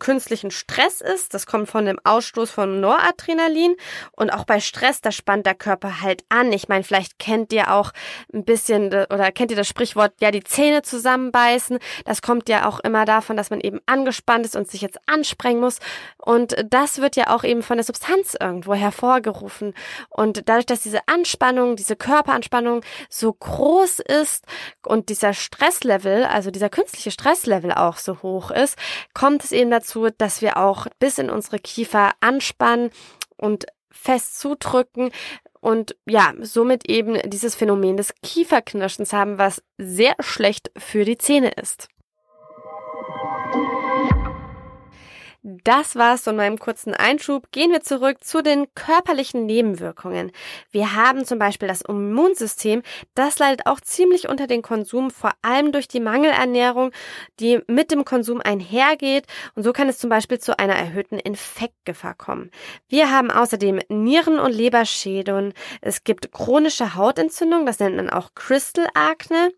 künstlichen 0.00 0.50
Stress 0.50 1.00
ist. 1.00 1.32
Das 1.32 1.46
kommt 1.46 1.68
von 1.68 1.84
dem 1.84 2.00
Ausstoß 2.02 2.50
von 2.50 2.80
Noradrenalin. 2.80 3.76
Und 4.10 4.30
auch 4.30 4.44
bei 4.44 4.58
Stress, 4.58 5.00
da 5.00 5.12
spannt 5.12 5.46
der 5.46 5.54
Körper 5.54 6.00
halt 6.00 6.24
an. 6.28 6.52
Ich 6.52 6.66
meine, 6.66 6.82
vielleicht 6.82 7.20
kennt 7.20 7.52
ihr 7.52 7.72
auch 7.72 7.92
ein 8.34 8.44
bisschen 8.44 8.86
oder 8.88 9.30
kennt 9.30 9.52
ihr 9.52 9.56
das 9.56 9.68
Sprichwort, 9.68 10.14
ja, 10.20 10.32
die 10.32 10.42
Zähne 10.42 10.82
zusammenbeißen. 10.82 11.78
Das 12.04 12.20
kommt 12.20 12.48
ja 12.48 12.68
auch 12.68 12.80
immer 12.80 13.04
davon, 13.04 13.36
dass 13.36 13.50
man 13.50 13.60
eben 13.60 13.78
angespannt 13.86 14.44
ist 14.44 14.56
und 14.56 14.68
sich 14.68 14.80
jetzt 14.80 14.98
ansprengen 15.06 15.60
muss. 15.60 15.78
Und 16.18 16.56
das 16.68 17.00
wird 17.00 17.14
ja 17.14 17.32
auch 17.32 17.44
eben 17.44 17.62
von 17.62 17.76
der 17.76 17.84
Substanz 17.84 18.36
irgendwo 18.40 18.74
hervorgerufen. 18.74 19.72
Und 20.08 20.48
dadurch, 20.48 20.66
dass 20.66 20.80
diese 20.80 21.06
Anspannung, 21.06 21.76
diese 21.76 21.94
Körperanspannung 21.94 22.82
so 23.08 23.32
groß 23.32 23.85
ist 24.00 24.44
und 24.84 25.08
dieser 25.08 25.32
Stresslevel, 25.32 26.24
also 26.24 26.50
dieser 26.50 26.68
künstliche 26.68 27.10
Stresslevel 27.10 27.72
auch 27.72 27.96
so 27.96 28.22
hoch 28.22 28.50
ist, 28.50 28.78
kommt 29.14 29.44
es 29.44 29.52
eben 29.52 29.70
dazu, 29.70 30.08
dass 30.16 30.42
wir 30.42 30.56
auch 30.56 30.86
bis 30.98 31.18
in 31.18 31.30
unsere 31.30 31.58
Kiefer 31.58 32.12
anspannen 32.20 32.90
und 33.36 33.66
fest 33.90 34.38
zudrücken 34.38 35.10
und 35.60 35.96
ja, 36.06 36.32
somit 36.40 36.88
eben 36.88 37.18
dieses 37.28 37.54
Phänomen 37.54 37.96
des 37.96 38.14
Kieferknirschens 38.22 39.12
haben, 39.12 39.38
was 39.38 39.62
sehr 39.78 40.14
schlecht 40.20 40.70
für 40.76 41.04
die 41.04 41.18
Zähne 41.18 41.50
ist. 41.50 41.88
Das 45.48 45.94
war's 45.94 46.24
von 46.24 46.34
meinem 46.34 46.58
kurzen 46.58 46.92
Einschub. 46.92 47.52
Gehen 47.52 47.70
wir 47.70 47.80
zurück 47.80 48.24
zu 48.24 48.42
den 48.42 48.66
körperlichen 48.74 49.46
Nebenwirkungen. 49.46 50.32
Wir 50.72 50.96
haben 50.96 51.24
zum 51.24 51.38
Beispiel 51.38 51.68
das 51.68 51.82
Immunsystem. 51.82 52.82
Das 53.14 53.38
leidet 53.38 53.64
auch 53.66 53.80
ziemlich 53.80 54.28
unter 54.28 54.48
den 54.48 54.62
Konsum, 54.62 55.12
vor 55.12 55.30
allem 55.42 55.70
durch 55.70 55.86
die 55.86 56.00
Mangelernährung, 56.00 56.90
die 57.38 57.60
mit 57.68 57.92
dem 57.92 58.04
Konsum 58.04 58.40
einhergeht. 58.40 59.26
Und 59.54 59.62
so 59.62 59.72
kann 59.72 59.88
es 59.88 59.98
zum 59.98 60.10
Beispiel 60.10 60.40
zu 60.40 60.58
einer 60.58 60.74
erhöhten 60.74 61.20
Infektgefahr 61.20 62.14
kommen. 62.14 62.50
Wir 62.88 63.12
haben 63.12 63.30
außerdem 63.30 63.78
Nieren- 63.88 64.40
und 64.40 64.50
Leberschäden. 64.50 65.54
Es 65.80 66.02
gibt 66.02 66.32
chronische 66.32 66.96
Hautentzündung. 66.96 67.66
Das 67.66 67.78
nennt 67.78 67.94
man 67.94 68.10
auch 68.10 68.34
Crystal 68.34 68.88
Akne. 68.94 69.52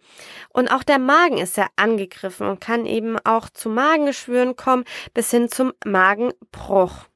Und 0.51 0.70
auch 0.70 0.83
der 0.83 0.98
Magen 0.98 1.38
ist 1.38 1.55
sehr 1.55 1.68
angegriffen 1.77 2.46
und 2.46 2.61
kann 2.61 2.85
eben 2.85 3.16
auch 3.24 3.48
zu 3.48 3.70
Magengeschwüren 3.70 4.55
kommen 4.55 4.85
bis 5.14 5.31
hin 5.31 5.48
zum 5.48 5.72
Magenbruch. 5.85 7.09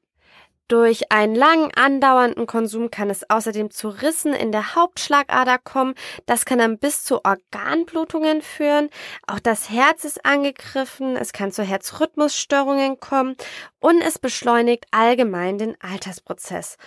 Durch 0.69 1.11
einen 1.11 1.35
lang 1.35 1.71
andauernden 1.75 2.47
Konsum 2.47 2.89
kann 2.89 3.09
es 3.09 3.29
außerdem 3.29 3.69
zu 3.69 3.89
Rissen 3.89 4.33
in 4.33 4.51
der 4.51 4.75
Hauptschlagader 4.75 5.59
kommen. 5.59 5.93
Das 6.25 6.45
kann 6.45 6.57
dann 6.57 6.79
bis 6.79 7.03
zu 7.03 7.23
Organblutungen 7.23 8.41
führen. 8.41 8.89
Auch 9.27 9.39
das 9.39 9.69
Herz 9.69 10.05
ist 10.05 10.25
angegriffen. 10.25 11.17
Es 11.17 11.33
kann 11.33 11.51
zu 11.51 11.63
Herzrhythmusstörungen 11.63 12.99
kommen 12.99 13.35
und 13.79 14.01
es 14.01 14.17
beschleunigt 14.17 14.85
allgemein 14.91 15.57
den 15.57 15.79
Altersprozess. 15.81 16.77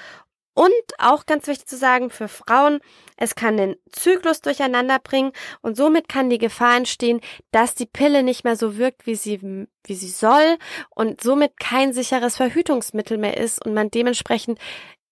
Und 0.56 0.72
auch 0.96 1.26
ganz 1.26 1.46
wichtig 1.48 1.66
zu 1.66 1.76
sagen 1.76 2.08
für 2.08 2.28
Frauen, 2.28 2.80
es 3.18 3.34
kann 3.34 3.58
den 3.58 3.76
Zyklus 3.92 4.40
durcheinander 4.40 4.98
bringen 4.98 5.32
und 5.60 5.76
somit 5.76 6.08
kann 6.08 6.30
die 6.30 6.38
Gefahr 6.38 6.78
entstehen, 6.78 7.20
dass 7.50 7.74
die 7.74 7.84
Pille 7.84 8.22
nicht 8.22 8.42
mehr 8.42 8.56
so 8.56 8.78
wirkt, 8.78 9.06
wie 9.06 9.16
sie, 9.16 9.66
wie 9.84 9.94
sie 9.94 10.08
soll 10.08 10.56
und 10.88 11.22
somit 11.22 11.60
kein 11.60 11.92
sicheres 11.92 12.36
Verhütungsmittel 12.36 13.18
mehr 13.18 13.36
ist 13.36 13.62
und 13.66 13.74
man 13.74 13.90
dementsprechend 13.90 14.58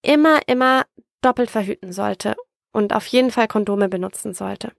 immer, 0.00 0.40
immer 0.46 0.87
doppelt 1.20 1.50
verhüten 1.50 1.92
sollte 1.92 2.37
und 2.72 2.94
auf 2.94 3.07
jeden 3.09 3.30
Fall 3.30 3.46
Kondome 3.46 3.90
benutzen 3.90 4.33
sollte. 4.33 4.72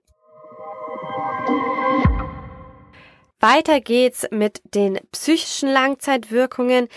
Weiter 3.38 3.80
geht's 3.80 4.26
mit 4.32 4.62
den 4.74 4.98
psychischen 5.12 5.68
Langzeitwirkungen. 5.68 6.88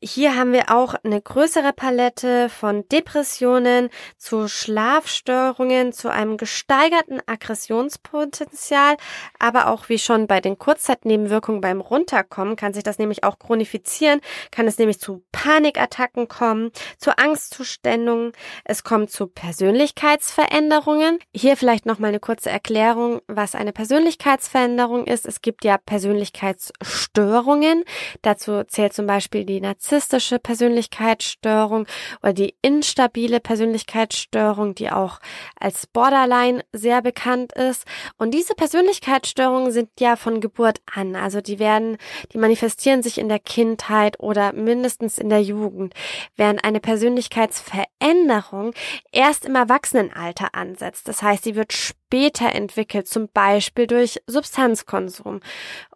Hier 0.00 0.36
haben 0.36 0.52
wir 0.52 0.70
auch 0.70 0.94
eine 1.02 1.20
größere 1.20 1.72
Palette 1.72 2.48
von 2.50 2.86
Depressionen 2.86 3.90
zu 4.16 4.46
Schlafstörungen, 4.46 5.92
zu 5.92 6.08
einem 6.08 6.36
gesteigerten 6.36 7.20
Aggressionspotenzial, 7.26 8.96
aber 9.40 9.66
auch 9.66 9.88
wie 9.88 9.98
schon 9.98 10.28
bei 10.28 10.40
den 10.40 10.56
Kurzzeitnebenwirkungen 10.56 11.60
beim 11.60 11.80
Runterkommen 11.80 12.54
kann 12.54 12.74
sich 12.74 12.84
das 12.84 12.98
nämlich 12.98 13.24
auch 13.24 13.40
chronifizieren, 13.40 14.20
kann 14.52 14.68
es 14.68 14.78
nämlich 14.78 15.00
zu 15.00 15.24
Panikattacken 15.32 16.28
kommen, 16.28 16.70
zu 16.98 17.18
Angstzuständungen, 17.18 18.30
es 18.64 18.84
kommt 18.84 19.10
zu 19.10 19.26
Persönlichkeitsveränderungen. 19.26 21.18
Hier 21.34 21.56
vielleicht 21.56 21.86
noch 21.86 21.98
mal 21.98 22.08
eine 22.08 22.20
kurze 22.20 22.50
Erklärung, 22.50 23.20
was 23.26 23.56
eine 23.56 23.72
Persönlichkeitsveränderung 23.72 25.08
ist. 25.08 25.26
Es 25.26 25.42
gibt 25.42 25.64
ja 25.64 25.76
Persönlichkeitsstörungen. 25.76 27.82
Dazu 28.22 28.62
zählt 28.62 28.92
zum 28.92 29.08
Beispiel 29.08 29.44
die 29.44 29.60
narzisstische 29.88 30.38
Persönlichkeitsstörung 30.38 31.86
oder 32.22 32.32
die 32.34 32.54
instabile 32.60 33.40
Persönlichkeitsstörung, 33.40 34.74
die 34.74 34.90
auch 34.90 35.18
als 35.58 35.86
Borderline 35.86 36.62
sehr 36.72 37.00
bekannt 37.00 37.52
ist. 37.52 37.84
Und 38.18 38.32
diese 38.32 38.54
Persönlichkeitsstörungen 38.54 39.72
sind 39.72 39.88
ja 39.98 40.16
von 40.16 40.40
Geburt 40.40 40.80
an. 40.94 41.16
Also 41.16 41.40
die 41.40 41.58
werden, 41.58 41.96
die 42.32 42.38
manifestieren 42.38 43.02
sich 43.02 43.18
in 43.18 43.30
der 43.30 43.38
Kindheit 43.38 44.20
oder 44.20 44.52
mindestens 44.52 45.16
in 45.16 45.30
der 45.30 45.42
Jugend, 45.42 45.94
während 46.36 46.64
eine 46.64 46.80
Persönlichkeitsveränderung 46.80 48.72
erst 49.10 49.46
im 49.46 49.54
Erwachsenenalter 49.54 50.54
ansetzt. 50.54 51.08
Das 51.08 51.22
heißt, 51.22 51.44
sie 51.44 51.54
wird 51.54 51.72
später 51.72 52.52
entwickelt, 52.54 53.08
zum 53.08 53.28
Beispiel 53.28 53.86
durch 53.86 54.20
Substanzkonsum 54.26 55.40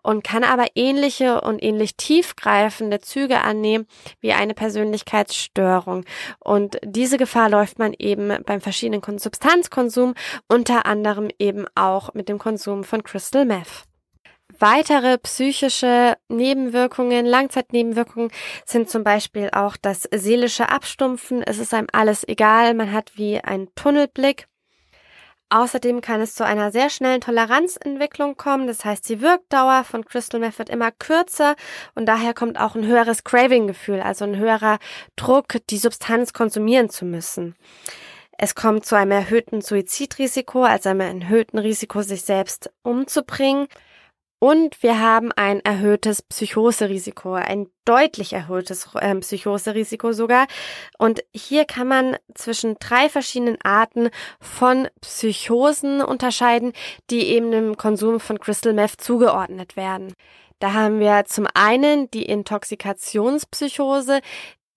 und 0.03 0.25
kann 0.25 0.45
aber 0.45 0.67
ähnliche 0.75 1.41
und 1.41 1.63
ähnlich 1.63 1.97
tiefgreifende 1.97 3.01
Züge 3.01 3.41
annehmen 3.41 3.87
wie 4.21 4.33
eine 4.33 4.55
Persönlichkeitsstörung. 4.55 6.05
Und 6.41 6.79
diese 6.85 7.19
Gefahr 7.19 7.49
läuft 7.49 7.79
man 7.79 7.95
eben 7.99 8.33
beim 8.45 8.61
verschiedenen 8.61 9.19
Substanzkonsum, 9.19 10.15
unter 10.49 10.87
anderem 10.87 11.29
eben 11.39 11.67
auch 11.75 12.15
mit 12.15 12.29
dem 12.29 12.39
Konsum 12.39 12.85
von 12.85 13.03
Crystal 13.03 13.45
Meth. 13.45 13.85
Weitere 14.59 15.19
psychische 15.19 16.17
Nebenwirkungen, 16.29 17.27
Langzeitnebenwirkungen 17.27 18.31
sind 18.65 18.91
zum 18.91 19.03
Beispiel 19.03 19.49
auch 19.53 19.77
das 19.77 20.09
seelische 20.15 20.69
Abstumpfen. 20.69 21.43
Es 21.43 21.59
ist 21.59 21.73
einem 21.73 21.89
alles 21.93 22.27
egal. 22.29 22.75
Man 22.75 22.93
hat 22.93 23.13
wie 23.17 23.41
einen 23.41 23.75
Tunnelblick. 23.75 24.47
Außerdem 25.53 26.01
kann 26.01 26.23
es 26.23 26.35
zu 26.35 26.47
einer 26.47 26.71
sehr 26.71 26.89
schnellen 26.89 27.21
Toleranzentwicklung 27.21 28.39
kommen. 28.39 28.67
Das 28.67 28.87
heißt, 28.87 29.07
die 29.11 29.21
Wirkdauer 29.21 29.85
von 29.85 30.03
Crystal 30.03 30.41
Meth 30.41 30.59
wird 30.59 30.71
immer 30.71 30.91
kürzer 30.93 31.57
und 31.95 32.07
daher 32.07 32.33
kommt 32.33 32.59
auch 32.59 32.75
ein 32.75 32.87
höheres 32.87 33.23
Craving-Gefühl, 33.23 34.01
also 34.01 34.25
ein 34.25 34.39
höherer 34.39 34.79
Druck, 35.15 35.59
die 35.69 35.77
Substanz 35.77 36.33
konsumieren 36.33 36.89
zu 36.89 37.05
müssen. 37.05 37.55
Es 38.39 38.55
kommt 38.55 38.87
zu 38.87 38.97
einem 38.97 39.11
erhöhten 39.11 39.61
Suizidrisiko, 39.61 40.63
also 40.63 40.89
einem 40.89 41.21
erhöhten 41.21 41.59
Risiko, 41.59 42.01
sich 42.01 42.23
selbst 42.23 42.71
umzubringen. 42.83 43.67
Und 44.43 44.83
wir 44.83 44.99
haben 44.99 45.31
ein 45.31 45.61
erhöhtes 45.61 46.21
Psychoserisiko, 46.21 47.35
ein 47.35 47.69
deutlich 47.85 48.33
erhöhtes 48.33 48.89
äh, 48.97 49.15
Psychoserisiko 49.15 50.11
sogar. 50.11 50.49
Und 50.99 51.23
hier 51.33 51.65
kann 51.65 51.87
man 51.87 52.17
zwischen 52.35 52.75
drei 52.81 53.09
verschiedenen 53.09 53.57
Arten 53.63 54.11
von 54.41 54.89
Psychosen 55.01 56.03
unterscheiden, 56.03 56.73
die 57.09 57.29
eben 57.29 57.53
dem 57.53 57.77
Konsum 57.77 58.19
von 58.19 58.41
Crystal 58.41 58.73
Meth 58.73 59.01
zugeordnet 59.01 59.77
werden. 59.77 60.13
Da 60.59 60.73
haben 60.73 60.99
wir 60.99 61.25
zum 61.27 61.47
einen 61.55 62.11
die 62.11 62.25
Intoxikationspsychose, 62.25 64.23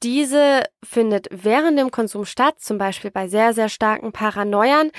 diese 0.04 0.64
findet 0.84 1.28
während 1.32 1.80
dem 1.80 1.92
Konsum 1.92 2.26
statt, 2.26 2.60
zum 2.60 2.78
Beispiel 2.78 3.12
bei 3.12 3.28
sehr, 3.28 3.54
sehr 3.54 3.70
starken 3.70 4.12
Paranoiern. 4.12 4.92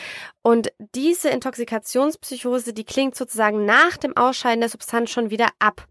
Und 0.42 0.72
diese 0.94 1.28
Intoxikationspsychose, 1.28 2.72
die 2.72 2.84
klingt 2.84 3.14
sozusagen 3.14 3.64
nach 3.64 3.96
dem 3.96 4.16
Ausscheiden 4.16 4.60
der 4.60 4.70
Substanz 4.70 5.10
schon 5.10 5.30
wieder 5.30 5.48
ab. 5.58 5.86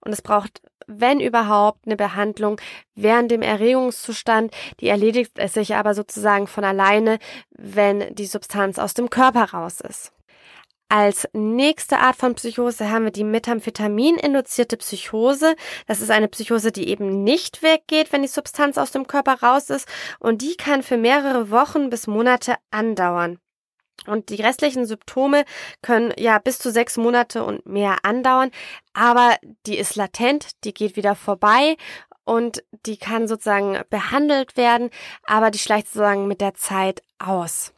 Und 0.00 0.12
es 0.12 0.22
braucht 0.22 0.60
wenn 0.86 1.20
überhaupt, 1.20 1.86
eine 1.86 1.96
Behandlung 1.96 2.60
während 2.94 3.30
dem 3.30 3.42
Erregungszustand. 3.42 4.54
Die 4.80 4.88
erledigt 4.88 5.32
es 5.36 5.54
sich 5.54 5.74
aber 5.74 5.94
sozusagen 5.94 6.46
von 6.46 6.64
alleine, 6.64 7.18
wenn 7.50 8.14
die 8.14 8.26
Substanz 8.26 8.78
aus 8.78 8.94
dem 8.94 9.10
Körper 9.10 9.50
raus 9.52 9.80
ist. 9.80 10.12
Als 10.88 11.28
nächste 11.32 11.98
Art 11.98 12.14
von 12.14 12.36
Psychose 12.36 12.90
haben 12.90 13.04
wir 13.04 13.10
die 13.10 13.24
Methamphetamin-induzierte 13.24 14.76
Psychose. 14.76 15.56
Das 15.88 16.00
ist 16.00 16.12
eine 16.12 16.28
Psychose, 16.28 16.70
die 16.70 16.88
eben 16.88 17.24
nicht 17.24 17.62
weggeht, 17.62 18.12
wenn 18.12 18.22
die 18.22 18.28
Substanz 18.28 18.78
aus 18.78 18.92
dem 18.92 19.08
Körper 19.08 19.42
raus 19.42 19.68
ist. 19.68 19.88
Und 20.20 20.42
die 20.42 20.56
kann 20.56 20.84
für 20.84 20.96
mehrere 20.96 21.50
Wochen 21.50 21.90
bis 21.90 22.06
Monate 22.06 22.54
andauern. 22.70 23.40
Und 24.06 24.28
die 24.28 24.40
restlichen 24.40 24.86
Symptome 24.86 25.44
können 25.82 26.12
ja 26.16 26.38
bis 26.38 26.58
zu 26.58 26.70
sechs 26.70 26.96
Monate 26.96 27.42
und 27.42 27.66
mehr 27.66 27.96
andauern, 28.04 28.50
aber 28.92 29.36
die 29.66 29.78
ist 29.78 29.96
latent, 29.96 30.50
die 30.64 30.74
geht 30.74 30.96
wieder 30.96 31.14
vorbei 31.14 31.76
und 32.24 32.62
die 32.84 32.98
kann 32.98 33.26
sozusagen 33.26 33.80
behandelt 33.88 34.56
werden, 34.56 34.90
aber 35.24 35.50
die 35.50 35.58
schleicht 35.58 35.86
sozusagen 35.86 36.28
mit 36.28 36.40
der 36.40 36.54
Zeit 36.54 37.02
aus. 37.18 37.72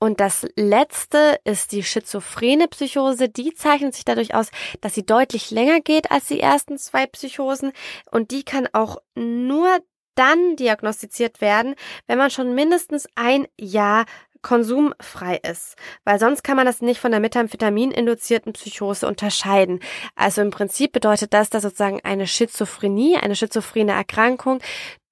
Und 0.00 0.20
das 0.20 0.46
letzte 0.54 1.40
ist 1.44 1.72
die 1.72 1.82
schizophrene 1.82 2.68
Psychose. 2.68 3.28
Die 3.28 3.52
zeichnet 3.54 3.94
sich 3.94 4.04
dadurch 4.04 4.34
aus, 4.34 4.50
dass 4.80 4.94
sie 4.94 5.04
deutlich 5.04 5.50
länger 5.50 5.80
geht 5.80 6.10
als 6.10 6.26
die 6.26 6.40
ersten 6.40 6.78
zwei 6.78 7.06
Psychosen 7.06 7.72
und 8.10 8.30
die 8.30 8.44
kann 8.44 8.68
auch 8.72 8.98
nur 9.16 9.80
dann 10.14 10.56
diagnostiziert 10.56 11.40
werden, 11.40 11.74
wenn 12.08 12.18
man 12.18 12.30
schon 12.30 12.54
mindestens 12.54 13.08
ein 13.14 13.46
Jahr 13.56 14.04
konsumfrei 14.42 15.36
ist, 15.36 15.76
weil 16.04 16.18
sonst 16.18 16.44
kann 16.44 16.56
man 16.56 16.66
das 16.66 16.80
nicht 16.80 17.00
von 17.00 17.10
der 17.10 17.20
Methamphetamin-induzierten 17.20 18.52
Psychose 18.52 19.06
unterscheiden. 19.06 19.80
Also 20.14 20.42
im 20.42 20.50
Prinzip 20.50 20.92
bedeutet 20.92 21.34
das, 21.34 21.50
dass 21.50 21.62
sozusagen 21.62 22.00
eine 22.04 22.26
Schizophrenie, 22.26 23.16
eine 23.16 23.36
schizophrene 23.36 23.92
Erkrankung 23.92 24.60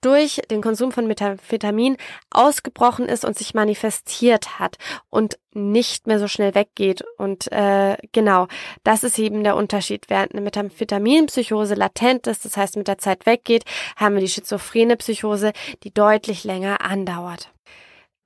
durch 0.01 0.41
den 0.51 0.63
Konsum 0.63 0.93
von 0.93 1.07
Methamphetamin 1.07 1.97
ausgebrochen 2.31 3.07
ist 3.07 3.25
und 3.25 3.37
sich 3.37 3.55
manifestiert 3.55 4.59
hat 4.59 4.77
und 5.11 5.39
nicht 5.53 6.07
mehr 6.07 6.19
so 6.19 6.29
schnell 6.29 6.55
weggeht. 6.55 7.03
Und 7.19 7.51
äh, 7.51 7.97
genau, 8.13 8.47
das 8.85 9.05
ist 9.05 9.19
eben 9.19 9.43
der 9.43 9.57
Unterschied. 9.57 10.05
Während 10.09 10.33
eine 10.33 10.43
Methamphetaminpsychose 10.43 11.75
latent 11.75 12.27
ist, 12.27 12.45
das 12.45 12.57
heißt 12.57 12.77
mit 12.77 12.89
der 12.89 12.99
Zeit 12.99 13.27
weggeht, 13.27 13.65
haben 13.97 14.15
wir 14.15 14.21
die 14.21 14.29
schizophrene 14.29 14.97
Psychose, 14.97 15.53
die 15.83 15.93
deutlich 15.93 16.45
länger 16.45 16.83
andauert. 16.83 17.51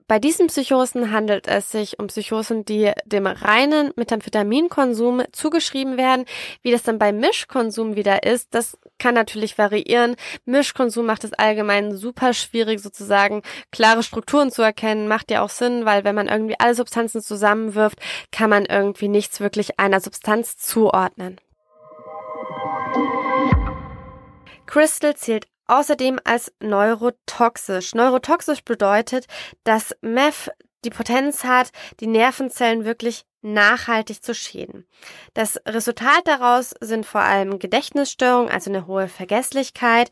Bei 0.07 0.19
diesen 0.19 0.47
Psychosen 0.47 1.11
handelt 1.11 1.47
es 1.47 1.71
sich 1.71 1.99
um 1.99 2.07
Psychosen, 2.07 2.65
die 2.65 2.91
dem 3.05 3.27
reinen 3.27 3.91
Methamphetaminkonsum 3.95 5.23
zugeschrieben 5.31 5.97
werden. 5.97 6.25
Wie 6.61 6.71
das 6.71 6.83
dann 6.83 6.99
bei 6.99 7.11
Mischkonsum 7.11 7.95
wieder 7.95 8.23
ist, 8.23 8.53
das 8.53 8.77
kann 8.99 9.15
natürlich 9.15 9.57
variieren. 9.57 10.15
Mischkonsum 10.45 11.05
macht 11.05 11.23
es 11.23 11.33
allgemein 11.33 11.95
super 11.95 12.33
schwierig, 12.33 12.81
sozusagen 12.81 13.41
klare 13.71 14.03
Strukturen 14.03 14.51
zu 14.51 14.61
erkennen. 14.61 15.07
Macht 15.07 15.31
ja 15.31 15.41
auch 15.41 15.49
Sinn, 15.49 15.85
weil 15.85 16.03
wenn 16.03 16.15
man 16.15 16.27
irgendwie 16.27 16.59
alle 16.59 16.75
Substanzen 16.75 17.21
zusammenwirft, 17.21 17.97
kann 18.31 18.49
man 18.49 18.65
irgendwie 18.65 19.07
nichts 19.07 19.39
wirklich 19.39 19.79
einer 19.79 20.01
Substanz 20.01 20.57
zuordnen. 20.57 21.39
Crystal 24.65 25.15
zählt 25.15 25.47
außerdem 25.71 26.19
als 26.23 26.51
neurotoxisch. 26.59 27.95
Neurotoxisch 27.95 28.63
bedeutet, 28.63 29.27
dass 29.63 29.95
Meth 30.01 30.51
die 30.83 30.89
Potenz 30.89 31.43
hat, 31.43 31.71
die 31.99 32.07
Nervenzellen 32.07 32.85
wirklich 32.85 33.25
nachhaltig 33.43 34.23
zu 34.23 34.35
schäden. 34.35 34.85
Das 35.33 35.59
Resultat 35.67 36.21
daraus 36.25 36.75
sind 36.79 37.05
vor 37.05 37.21
allem 37.21 37.57
Gedächtnisstörungen, 37.57 38.51
also 38.51 38.69
eine 38.69 38.85
hohe 38.85 39.07
Vergesslichkeit, 39.07 40.11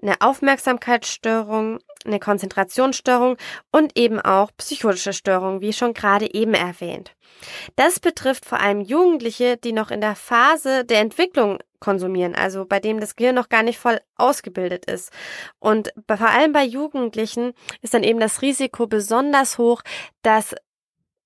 eine 0.00 0.20
Aufmerksamkeitsstörung, 0.20 1.80
eine 2.04 2.20
Konzentrationsstörung 2.20 3.36
und 3.70 3.98
eben 3.98 4.20
auch 4.20 4.50
psychotische 4.56 5.12
Störungen, 5.12 5.60
wie 5.60 5.72
schon 5.72 5.92
gerade 5.92 6.32
eben 6.32 6.54
erwähnt. 6.54 7.12
Das 7.76 8.00
betrifft 8.00 8.46
vor 8.46 8.60
allem 8.60 8.80
Jugendliche, 8.80 9.56
die 9.56 9.72
noch 9.72 9.90
in 9.90 10.00
der 10.00 10.16
Phase 10.16 10.84
der 10.84 11.00
Entwicklung 11.00 11.58
konsumieren, 11.80 12.34
also 12.34 12.64
bei 12.64 12.78
dem 12.78 13.00
das 13.00 13.16
Gehirn 13.16 13.34
noch 13.34 13.48
gar 13.48 13.62
nicht 13.62 13.78
voll 13.78 14.00
ausgebildet 14.16 14.84
ist. 14.84 15.10
Und 15.58 15.92
vor 16.06 16.28
allem 16.28 16.52
bei 16.52 16.64
Jugendlichen 16.64 17.52
ist 17.82 17.94
dann 17.94 18.04
eben 18.04 18.20
das 18.20 18.42
Risiko 18.42 18.86
besonders 18.86 19.58
hoch, 19.58 19.82
dass 20.22 20.54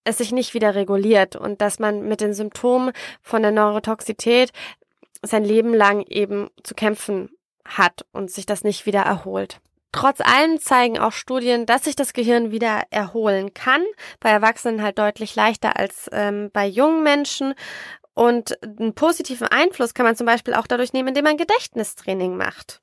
es 0.04 0.18
sich 0.18 0.32
nicht 0.32 0.54
wieder 0.54 0.74
reguliert 0.74 1.36
und 1.36 1.60
dass 1.60 1.78
man 1.78 2.06
mit 2.06 2.20
den 2.20 2.34
Symptomen 2.34 2.92
von 3.22 3.42
der 3.42 3.50
Neurotoxität 3.50 4.52
sein 5.22 5.44
Leben 5.44 5.74
lang 5.74 6.02
eben 6.02 6.48
zu 6.62 6.74
kämpfen 6.74 7.30
hat 7.64 8.04
und 8.12 8.30
sich 8.30 8.46
das 8.46 8.62
nicht 8.62 8.86
wieder 8.86 9.00
erholt. 9.00 9.60
Trotz 9.92 10.20
allem 10.20 10.58
zeigen 10.58 10.98
auch 10.98 11.12
Studien, 11.12 11.66
dass 11.66 11.84
sich 11.84 11.94
das 11.94 12.12
Gehirn 12.12 12.50
wieder 12.50 12.82
erholen 12.90 13.54
kann. 13.54 13.82
Bei 14.18 14.30
Erwachsenen 14.30 14.82
halt 14.82 14.98
deutlich 14.98 15.36
leichter 15.36 15.78
als 15.78 16.10
ähm, 16.12 16.50
bei 16.52 16.66
jungen 16.66 17.04
Menschen. 17.04 17.54
Und 18.14 18.56
einen 18.62 18.94
positiven 18.94 19.48
Einfluss 19.48 19.94
kann 19.94 20.06
man 20.06 20.16
zum 20.16 20.26
Beispiel 20.26 20.54
auch 20.54 20.66
dadurch 20.66 20.92
nehmen, 20.92 21.08
indem 21.08 21.24
man 21.24 21.36
Gedächtnistraining 21.36 22.36
macht. 22.36 22.80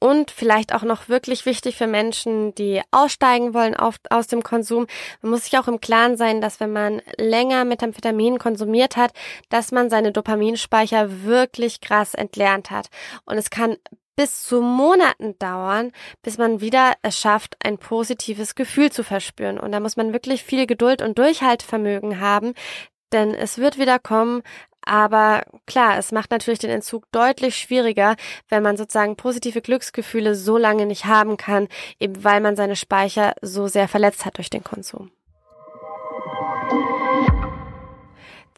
Und 0.00 0.30
vielleicht 0.30 0.74
auch 0.74 0.82
noch 0.82 1.08
wirklich 1.08 1.46
wichtig 1.46 1.76
für 1.76 1.86
Menschen, 1.86 2.54
die 2.56 2.82
aussteigen 2.90 3.54
wollen 3.54 3.74
auf, 3.74 3.94
aus 4.10 4.26
dem 4.26 4.42
Konsum. 4.42 4.86
Man 5.22 5.30
muss 5.30 5.44
sich 5.44 5.56
auch 5.56 5.68
im 5.68 5.80
Klaren 5.80 6.18
sein, 6.18 6.42
dass 6.42 6.60
wenn 6.60 6.72
man 6.72 7.00
länger 7.16 7.64
Methamphetamin 7.64 8.38
konsumiert 8.38 8.96
hat, 8.96 9.12
dass 9.48 9.72
man 9.72 9.88
seine 9.88 10.12
Dopaminspeicher 10.12 11.22
wirklich 11.24 11.80
krass 11.80 12.12
entlernt 12.12 12.70
hat. 12.70 12.88
Und 13.24 13.38
es 13.38 13.48
kann 13.48 13.76
bis 14.16 14.42
zu 14.44 14.60
Monaten 14.60 15.38
dauern, 15.38 15.92
bis 16.22 16.38
man 16.38 16.60
wieder 16.60 16.94
es 17.02 17.18
schafft, 17.18 17.56
ein 17.64 17.78
positives 17.78 18.54
Gefühl 18.54 18.92
zu 18.92 19.02
verspüren. 19.02 19.58
Und 19.58 19.72
da 19.72 19.80
muss 19.80 19.96
man 19.96 20.12
wirklich 20.12 20.44
viel 20.44 20.66
Geduld 20.66 21.02
und 21.02 21.18
Durchhaltvermögen 21.18 22.20
haben, 22.20 22.54
denn 23.14 23.34
es 23.34 23.58
wird 23.58 23.78
wieder 23.78 23.98
kommen, 23.98 24.42
aber 24.84 25.44
klar, 25.66 25.98
es 25.98 26.12
macht 26.12 26.30
natürlich 26.30 26.58
den 26.58 26.70
Entzug 26.70 27.10
deutlich 27.10 27.56
schwieriger, 27.56 28.16
wenn 28.48 28.62
man 28.62 28.76
sozusagen 28.76 29.16
positive 29.16 29.62
Glücksgefühle 29.62 30.34
so 30.34 30.58
lange 30.58 30.84
nicht 30.84 31.06
haben 31.06 31.36
kann, 31.36 31.68
eben 31.98 32.22
weil 32.22 32.40
man 32.40 32.56
seine 32.56 32.76
Speicher 32.76 33.34
so 33.40 33.66
sehr 33.66 33.88
verletzt 33.88 34.26
hat 34.26 34.36
durch 34.36 34.50
den 34.50 34.62
Konsum. 34.62 35.10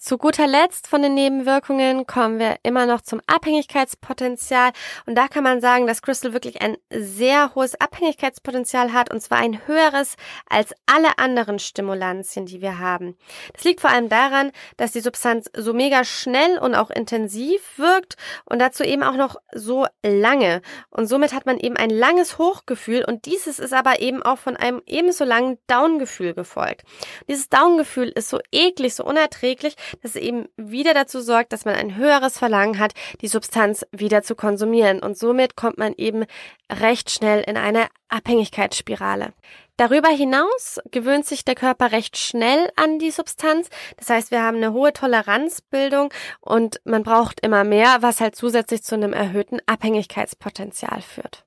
Zu 0.07 0.19
guter 0.19 0.47
Letzt 0.47 0.87
von 0.87 1.03
den 1.03 1.15
Nebenwirkungen 1.15 2.07
kommen 2.07 2.39
wir 2.39 2.59
immer 2.63 2.87
noch 2.87 3.01
zum 3.01 3.21
Abhängigkeitspotenzial. 3.27 4.71
Und 5.05 5.17
da 5.17 5.27
kann 5.27 5.43
man 5.43 5.61
sagen, 5.61 5.89
dass 5.89 6.01
Crystal 6.01 6.33
wirklich 6.33 6.63
ein 6.63 6.77
sehr 6.91 7.57
hohes 7.57 7.75
Abhängigkeitspotenzial 7.81 8.93
hat 8.93 9.13
und 9.13 9.21
zwar 9.21 9.39
ein 9.39 9.67
höheres 9.67 10.15
als 10.49 10.73
alle 10.87 11.19
anderen 11.19 11.59
Stimulantien, 11.59 12.47
die 12.47 12.61
wir 12.61 12.79
haben. 12.79 13.17
Das 13.53 13.65
liegt 13.65 13.81
vor 13.81 13.91
allem 13.91 14.09
daran, 14.09 14.53
dass 14.77 14.93
die 14.93 15.01
Substanz 15.01 15.51
so 15.57 15.73
mega 15.73 16.05
schnell 16.05 16.57
und 16.61 16.77
auch 16.77 16.91
intensiv 16.91 17.77
wirkt 17.77 18.15
und 18.45 18.61
dazu 18.61 18.85
eben 18.85 19.03
auch 19.03 19.17
noch 19.17 19.35
so 19.53 19.89
lange. 20.05 20.63
Und 20.91 21.09
somit 21.09 21.35
hat 21.35 21.47
man 21.47 21.59
eben 21.59 21.77
ein 21.77 21.91
langes 21.91 22.39
Hochgefühl 22.39 23.05
und 23.05 23.25
dieses 23.25 23.59
ist 23.59 23.73
aber 23.73 23.99
eben 23.99 24.23
auch 24.23 24.39
von 24.39 24.57
einem 24.57 24.83
ebenso 24.87 25.25
langen 25.25 25.59
Downgefühl 25.67 26.33
gefolgt. 26.33 26.85
Dieses 27.29 27.49
Downgefühl 27.49 28.11
ist 28.11 28.29
so 28.29 28.39
eklig, 28.53 28.95
so 28.95 29.05
unerträglich, 29.05 29.75
das 30.03 30.17
eben 30.17 30.47
wieder 30.57 30.95
dazu 30.95 31.21
sorgt, 31.21 31.53
dass 31.53 31.65
man 31.65 31.75
ein 31.75 31.97
höheres 31.97 32.39
Verlangen 32.39 32.79
hat, 32.79 32.93
die 33.21 33.29
Substanz 33.29 33.87
wieder 33.93 34.23
zu 34.23 34.35
konsumieren. 34.35 35.01
Und 35.01 35.19
somit 35.19 35.57
kommt 35.57 35.79
man 35.79 35.95
eben 35.97 36.25
recht 36.71 37.11
schnell 37.11 37.43
in 37.47 37.57
eine 37.57 37.89
Abhängigkeitsspirale. 38.09 39.33
Darüber 39.77 40.09
hinaus 40.09 40.81
gewöhnt 40.91 41.27
sich 41.27 41.45
der 41.45 41.55
Körper 41.55 41.93
recht 41.93 42.17
schnell 42.17 42.71
an 42.77 42.99
die 42.99 43.11
Substanz. 43.11 43.69
Das 43.99 44.09
heißt, 44.09 44.31
wir 44.31 44.43
haben 44.43 44.57
eine 44.57 44.73
hohe 44.73 44.93
Toleranzbildung 44.93 46.13
und 46.41 46.81
man 46.85 47.03
braucht 47.03 47.41
immer 47.41 47.63
mehr, 47.63 47.99
was 48.01 48.21
halt 48.21 48.37
zusätzlich 48.37 48.83
zu 48.83 48.95
einem 48.95 49.13
erhöhten 49.13 49.61
Abhängigkeitspotenzial 49.67 51.03
führt. 51.03 51.45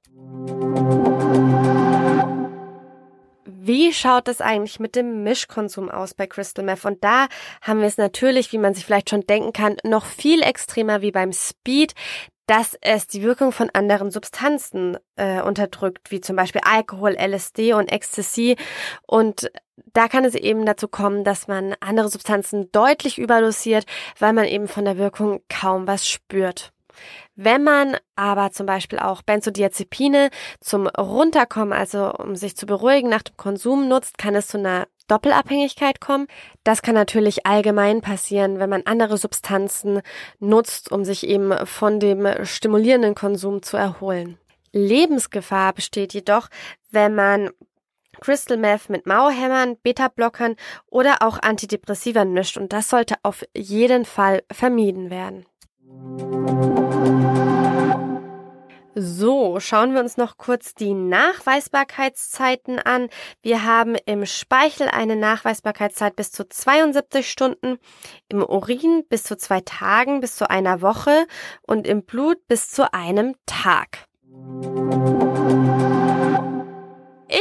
Wie 3.70 3.94
schaut 3.94 4.28
es 4.28 4.42
eigentlich 4.42 4.80
mit 4.80 4.96
dem 4.96 5.22
Mischkonsum 5.22 5.92
aus 5.92 6.16
bei 6.16 6.26
Crystal 6.26 6.66
Meth? 6.66 6.86
Und 6.86 7.04
da 7.04 7.28
haben 7.62 7.82
wir 7.82 7.86
es 7.86 8.00
natürlich, 8.00 8.52
wie 8.52 8.58
man 8.58 8.74
sich 8.74 8.84
vielleicht 8.84 9.12
schon 9.12 9.28
denken 9.28 9.54
kann, 9.54 9.78
noch 9.84 10.08
viel 10.08 10.42
extremer 10.42 11.04
wie 11.04 11.12
beim 11.12 11.32
Speed, 11.32 11.94
dass 12.48 12.76
es 12.82 13.06
die 13.06 13.22
Wirkung 13.22 13.52
von 13.52 13.70
anderen 13.70 14.10
Substanzen 14.10 14.98
äh, 15.18 15.44
unterdrückt, 15.44 16.10
wie 16.10 16.20
zum 16.20 16.36
Beispiel 16.36 16.62
Alkohol, 16.66 17.16
LSD 17.16 17.74
und 17.74 17.92
Ecstasy. 17.92 18.56
Und 19.06 19.52
da 19.94 20.08
kann 20.08 20.26
es 20.26 20.34
eben 20.34 20.66
dazu 20.66 20.88
kommen, 20.88 21.24
dass 21.24 21.48
man 21.48 21.76
andere 21.80 22.10
Substanzen 22.10 22.72
deutlich 22.72 23.20
überdosiert, 23.20 23.86
weil 24.18 24.34
man 24.34 24.46
eben 24.46 24.68
von 24.68 24.84
der 24.84 24.98
Wirkung 24.98 25.42
kaum 25.48 25.86
was 25.86 26.10
spürt. 26.10 26.74
Wenn 27.42 27.64
man 27.64 27.96
aber 28.18 28.52
zum 28.52 28.66
Beispiel 28.66 29.00
auch 29.00 29.22
Benzodiazepine 29.22 30.30
zum 30.60 30.88
Runterkommen, 30.88 31.72
also 31.72 32.12
um 32.12 32.36
sich 32.36 32.58
zu 32.58 32.66
beruhigen 32.66 33.08
nach 33.08 33.22
dem 33.22 33.38
Konsum 33.38 33.88
nutzt, 33.88 34.18
kann 34.18 34.36
es 34.36 34.48
zu 34.48 34.58
einer 34.58 34.88
Doppelabhängigkeit 35.08 36.02
kommen. 36.02 36.28
Das 36.66 36.82
kann 36.82 36.96
natürlich 36.96 37.46
allgemein 37.46 38.02
passieren, 38.02 38.60
wenn 38.60 38.70
man 38.70 38.82
andere 38.84 39.18
Substanzen 39.18 40.02
nutzt, 40.40 40.92
um 40.92 41.06
sich 41.06 41.26
eben 41.26 41.66
von 41.66 42.02
dem 42.02 42.28
stimulierenden 42.44 43.16
Konsum 43.16 43.62
zu 43.62 43.78
erholen. 43.78 44.38
Lebensgefahr 44.74 45.72
besteht 45.72 46.14
jedoch, 46.14 46.50
wenn 46.92 47.16
man 47.16 47.52
Crystal 48.20 48.58
Meth 48.58 48.90
mit 48.90 49.08
Mauerhämmern, 49.08 49.78
Beta-Blockern 49.82 50.58
oder 50.88 51.22
auch 51.22 51.40
Antidepressivern 51.42 52.34
mischt 52.34 52.58
und 52.58 52.74
das 52.74 52.90
sollte 52.90 53.16
auf 53.24 53.46
jeden 53.56 54.04
Fall 54.04 54.44
vermieden 54.52 55.10
werden. 55.10 55.46
So, 59.02 59.62
schauen 59.62 59.94
wir 59.94 60.02
uns 60.02 60.18
noch 60.18 60.38
kurz 60.38 60.76
die 60.76 60.94
Nachweisbarkeitszeiten 60.94 62.80
an. 62.80 63.08
Wir 63.42 63.64
haben 63.64 63.96
im 64.06 64.26
Speichel 64.26 64.90
eine 64.90 65.16
Nachweisbarkeitszeit 65.16 66.18
bis 66.18 66.34
zu 66.34 66.50
72 66.50 67.32
Stunden, 67.32 67.78
im 68.28 68.44
Urin 68.44 69.06
bis 69.08 69.24
zu 69.24 69.38
zwei 69.38 69.62
Tagen, 69.62 70.20
bis 70.20 70.36
zu 70.36 70.50
einer 70.50 70.82
Woche 70.82 71.28
und 71.62 71.88
im 71.88 72.04
Blut 72.04 72.46
bis 72.50 72.72
zu 72.72 72.94
einem 72.94 73.36
Tag. 73.46 74.06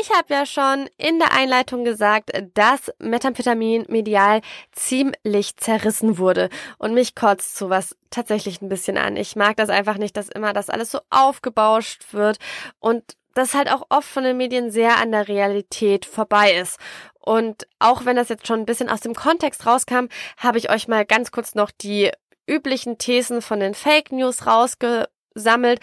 Ich 0.00 0.10
habe 0.10 0.32
ja 0.32 0.46
schon 0.46 0.88
in 0.96 1.18
der 1.18 1.32
Einleitung 1.32 1.82
gesagt, 1.82 2.30
dass 2.54 2.92
Methamphetamin 3.00 3.86
medial 3.88 4.42
ziemlich 4.70 5.56
zerrissen 5.56 6.18
wurde. 6.18 6.50
Und 6.78 6.94
mich 6.94 7.16
kotzt 7.16 7.56
sowas 7.56 7.96
tatsächlich 8.10 8.62
ein 8.62 8.68
bisschen 8.68 8.96
an. 8.96 9.16
Ich 9.16 9.34
mag 9.34 9.56
das 9.56 9.70
einfach 9.70 9.96
nicht, 9.96 10.16
dass 10.16 10.28
immer 10.28 10.52
das 10.52 10.70
alles 10.70 10.92
so 10.92 11.00
aufgebauscht 11.10 12.12
wird 12.12 12.38
und 12.78 13.02
das 13.34 13.54
halt 13.54 13.72
auch 13.72 13.86
oft 13.88 14.08
von 14.08 14.22
den 14.22 14.36
Medien 14.36 14.70
sehr 14.70 14.98
an 14.98 15.10
der 15.10 15.26
Realität 15.26 16.06
vorbei 16.06 16.54
ist. 16.54 16.78
Und 17.18 17.66
auch 17.78 18.04
wenn 18.04 18.16
das 18.16 18.28
jetzt 18.28 18.46
schon 18.46 18.60
ein 18.60 18.66
bisschen 18.66 18.88
aus 18.90 19.00
dem 19.00 19.14
Kontext 19.14 19.66
rauskam, 19.66 20.06
habe 20.36 20.58
ich 20.58 20.70
euch 20.70 20.86
mal 20.86 21.06
ganz 21.06 21.32
kurz 21.32 21.54
noch 21.54 21.70
die 21.72 22.10
üblichen 22.46 22.98
Thesen 22.98 23.42
von 23.42 23.58
den 23.58 23.74
Fake 23.74 24.12
News 24.12 24.46
rausgesammelt 24.46 25.80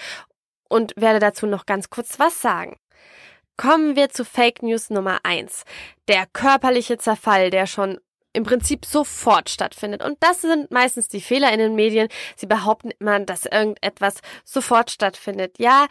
und 0.69 0.93
werde 0.95 1.19
dazu 1.19 1.47
noch 1.47 1.65
ganz 1.65 1.89
kurz 1.89 2.17
was 2.17 2.41
sagen. 2.41 2.77
Kommen 3.57 3.95
wir 3.95 4.09
zu 4.09 4.25
Fake 4.25 4.63
News 4.63 4.89
Nummer 4.89 5.19
eins: 5.23 5.63
Der 6.07 6.25
körperliche 6.25 6.97
Zerfall, 6.97 7.49
der 7.49 7.67
schon 7.67 7.99
im 8.33 8.43
Prinzip 8.43 8.85
sofort 8.85 9.49
stattfindet. 9.49 10.03
Und 10.03 10.17
das 10.19 10.41
sind 10.41 10.69
meistens 10.69 11.07
die 11.07 11.21
Fehler 11.21 11.53
in 11.53 11.59
den 11.59 11.75
Medien. 11.75 12.09
Sie 12.35 12.47
behaupten 12.47 12.91
immer, 12.99 13.19
dass 13.21 13.45
irgendetwas 13.45 14.15
sofort 14.43 14.91
stattfindet. 14.91 15.57
Ja, 15.57 15.87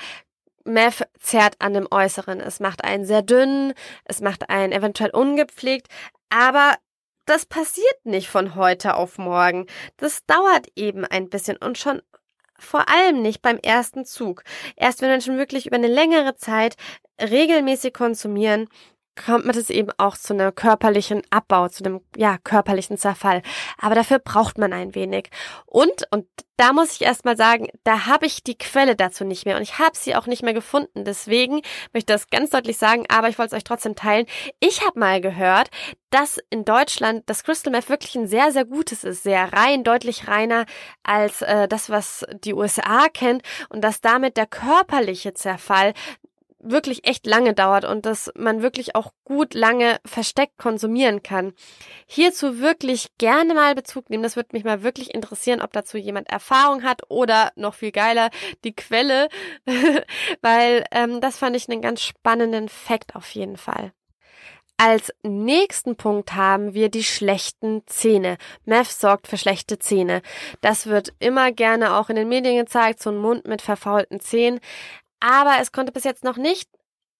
Meth 0.64 1.08
zerrt 1.18 1.56
an 1.58 1.72
dem 1.72 1.88
Äußeren. 1.90 2.40
Es 2.40 2.60
macht 2.60 2.84
einen 2.84 3.04
sehr 3.06 3.22
dünn, 3.22 3.72
es 4.04 4.20
macht 4.20 4.50
einen 4.50 4.72
eventuell 4.72 5.10
ungepflegt, 5.10 5.88
aber 6.28 6.74
das 7.26 7.46
passiert 7.46 8.04
nicht 8.04 8.28
von 8.28 8.54
heute 8.54 8.96
auf 8.96 9.16
morgen. 9.16 9.66
Das 9.96 10.26
dauert 10.26 10.66
eben 10.76 11.04
ein 11.06 11.30
bisschen 11.30 11.56
und 11.56 11.78
schon 11.78 12.02
vor 12.58 12.88
allem 12.88 13.22
nicht 13.22 13.42
beim 13.42 13.58
ersten 13.58 14.04
Zug. 14.04 14.44
Erst 14.76 15.02
wenn 15.02 15.10
Menschen 15.10 15.38
wirklich 15.38 15.66
über 15.66 15.76
eine 15.76 15.88
längere 15.88 16.36
Zeit 16.36 16.76
regelmäßig 17.20 17.94
konsumieren, 17.94 18.68
kommt 19.16 19.44
man 19.44 19.54
das 19.54 19.70
eben 19.70 19.90
auch 19.96 20.16
zu 20.16 20.34
einem 20.34 20.54
körperlichen 20.54 21.22
Abbau, 21.30 21.68
zu 21.68 21.84
einem 21.84 22.00
ja 22.16 22.38
körperlichen 22.38 22.98
Zerfall. 22.98 23.42
Aber 23.78 23.94
dafür 23.94 24.18
braucht 24.18 24.58
man 24.58 24.72
ein 24.72 24.94
wenig. 24.94 25.30
Und 25.66 26.04
und 26.10 26.26
da 26.56 26.72
muss 26.72 26.92
ich 26.92 27.02
erstmal 27.02 27.36
sagen, 27.36 27.66
da 27.82 28.06
habe 28.06 28.26
ich 28.26 28.44
die 28.44 28.56
Quelle 28.56 28.94
dazu 28.94 29.24
nicht 29.24 29.44
mehr 29.44 29.56
und 29.56 29.62
ich 29.62 29.80
habe 29.80 29.96
sie 29.96 30.14
auch 30.14 30.26
nicht 30.26 30.42
mehr 30.42 30.54
gefunden. 30.54 31.04
Deswegen 31.04 31.62
möchte 31.92 31.98
ich 31.98 32.06
das 32.06 32.30
ganz 32.30 32.50
deutlich 32.50 32.78
sagen, 32.78 33.04
aber 33.08 33.28
ich 33.28 33.38
wollte 33.38 33.54
es 33.54 33.58
euch 33.58 33.64
trotzdem 33.64 33.96
teilen. 33.96 34.26
Ich 34.60 34.84
habe 34.84 34.98
mal 34.98 35.20
gehört, 35.20 35.70
dass 36.10 36.38
in 36.50 36.64
Deutschland 36.64 37.24
das 37.26 37.42
Crystal 37.42 37.72
Meth 37.72 37.88
wirklich 37.88 38.14
ein 38.14 38.28
sehr 38.28 38.52
sehr 38.52 38.64
gutes 38.64 39.04
ist, 39.04 39.24
sehr 39.24 39.52
rein, 39.52 39.82
deutlich 39.84 40.28
reiner 40.28 40.64
als 41.02 41.42
äh, 41.42 41.66
das, 41.66 41.90
was 41.90 42.24
die 42.44 42.54
USA 42.54 43.08
kennt 43.08 43.42
und 43.68 43.82
dass 43.82 44.00
damit 44.00 44.36
der 44.36 44.46
körperliche 44.46 45.34
Zerfall 45.34 45.92
wirklich 46.64 47.06
echt 47.06 47.26
lange 47.26 47.54
dauert 47.54 47.84
und 47.84 48.06
dass 48.06 48.32
man 48.34 48.62
wirklich 48.62 48.96
auch 48.96 49.12
gut 49.24 49.54
lange 49.54 49.98
versteckt 50.04 50.58
konsumieren 50.58 51.22
kann. 51.22 51.52
Hierzu 52.06 52.60
wirklich 52.60 53.08
gerne 53.18 53.54
mal 53.54 53.74
Bezug 53.74 54.10
nehmen. 54.10 54.22
Das 54.22 54.36
würde 54.36 54.50
mich 54.52 54.64
mal 54.64 54.82
wirklich 54.82 55.14
interessieren, 55.14 55.60
ob 55.60 55.72
dazu 55.72 55.98
jemand 55.98 56.28
Erfahrung 56.28 56.82
hat 56.82 57.02
oder 57.08 57.52
noch 57.56 57.74
viel 57.74 57.92
geiler 57.92 58.30
die 58.64 58.74
Quelle, 58.74 59.28
weil 60.40 60.84
ähm, 60.90 61.20
das 61.20 61.38
fand 61.38 61.56
ich 61.56 61.68
einen 61.68 61.82
ganz 61.82 62.02
spannenden 62.02 62.68
Fakt 62.68 63.14
auf 63.14 63.28
jeden 63.30 63.56
Fall. 63.56 63.92
Als 64.76 65.12
nächsten 65.22 65.94
Punkt 65.94 66.34
haben 66.34 66.74
wir 66.74 66.88
die 66.88 67.04
schlechten 67.04 67.82
Zähne. 67.86 68.38
Meth 68.64 68.88
sorgt 68.88 69.28
für 69.28 69.38
schlechte 69.38 69.78
Zähne. 69.78 70.20
Das 70.62 70.88
wird 70.88 71.12
immer 71.20 71.52
gerne 71.52 71.94
auch 71.94 72.10
in 72.10 72.16
den 72.16 72.28
Medien 72.28 72.56
gezeigt, 72.56 73.00
so 73.00 73.10
ein 73.10 73.18
Mund 73.18 73.46
mit 73.46 73.62
verfaulten 73.62 74.18
Zähnen 74.18 74.58
aber 75.24 75.56
es 75.60 75.72
konnte 75.72 75.90
bis 75.90 76.04
jetzt 76.04 76.22
noch 76.22 76.36
nicht 76.36 76.68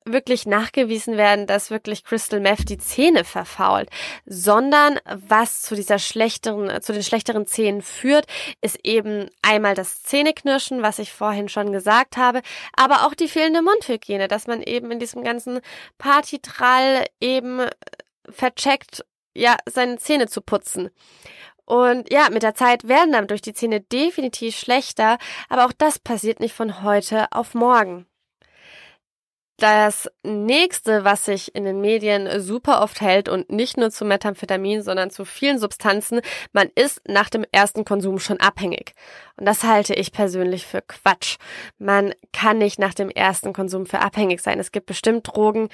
wirklich 0.04 0.44
nachgewiesen 0.44 1.16
werden, 1.16 1.46
dass 1.46 1.70
wirklich 1.70 2.04
Crystal 2.04 2.38
Meth 2.38 2.68
die 2.68 2.76
Zähne 2.76 3.24
verfault, 3.24 3.88
sondern 4.26 5.00
was 5.06 5.62
zu 5.62 5.74
dieser 5.74 5.98
schlechteren, 5.98 6.82
zu 6.82 6.92
den 6.92 7.02
schlechteren 7.02 7.46
Zähnen 7.46 7.80
führt, 7.80 8.26
ist 8.60 8.78
eben 8.84 9.30
einmal 9.40 9.74
das 9.74 10.02
Zähneknirschen, 10.02 10.82
was 10.82 10.98
ich 10.98 11.10
vorhin 11.10 11.48
schon 11.48 11.72
gesagt 11.72 12.18
habe, 12.18 12.42
aber 12.76 13.06
auch 13.06 13.14
die 13.14 13.28
fehlende 13.28 13.62
Mundhygiene, 13.62 14.28
dass 14.28 14.46
man 14.46 14.60
eben 14.60 14.90
in 14.90 14.98
diesem 14.98 15.24
ganzen 15.24 15.60
Partytrall 15.96 17.06
eben 17.22 17.62
vercheckt, 18.28 19.06
ja, 19.32 19.56
seine 19.64 19.96
Zähne 19.96 20.28
zu 20.28 20.42
putzen. 20.42 20.90
Und 21.66 22.12
ja, 22.12 22.28
mit 22.30 22.42
der 22.42 22.54
Zeit 22.54 22.88
werden 22.88 23.12
dann 23.12 23.26
durch 23.26 23.40
die 23.40 23.54
Zähne 23.54 23.80
definitiv 23.80 24.56
schlechter, 24.56 25.18
aber 25.48 25.66
auch 25.66 25.72
das 25.72 25.98
passiert 25.98 26.40
nicht 26.40 26.54
von 26.54 26.82
heute 26.82 27.26
auf 27.32 27.54
morgen. 27.54 28.06
Das 29.58 30.10
nächste, 30.24 31.04
was 31.04 31.26
sich 31.26 31.54
in 31.54 31.64
den 31.64 31.80
Medien 31.80 32.40
super 32.40 32.82
oft 32.82 33.00
hält 33.00 33.28
und 33.28 33.50
nicht 33.50 33.76
nur 33.76 33.90
zu 33.90 34.04
Methamphetamin, 34.04 34.82
sondern 34.82 35.10
zu 35.10 35.24
vielen 35.24 35.60
Substanzen, 35.60 36.22
man 36.52 36.70
ist 36.74 37.00
nach 37.06 37.30
dem 37.30 37.44
ersten 37.52 37.84
Konsum 37.84 38.18
schon 38.18 38.40
abhängig. 38.40 38.94
Und 39.36 39.46
das 39.46 39.62
halte 39.62 39.94
ich 39.94 40.10
persönlich 40.10 40.66
für 40.66 40.82
Quatsch. 40.82 41.36
Man 41.78 42.14
kann 42.32 42.58
nicht 42.58 42.80
nach 42.80 42.94
dem 42.94 43.08
ersten 43.08 43.52
Konsum 43.52 43.86
für 43.86 44.00
abhängig 44.00 44.40
sein. 44.40 44.58
Es 44.58 44.72
gibt 44.72 44.86
bestimmt 44.86 45.28
Drogen, 45.28 45.68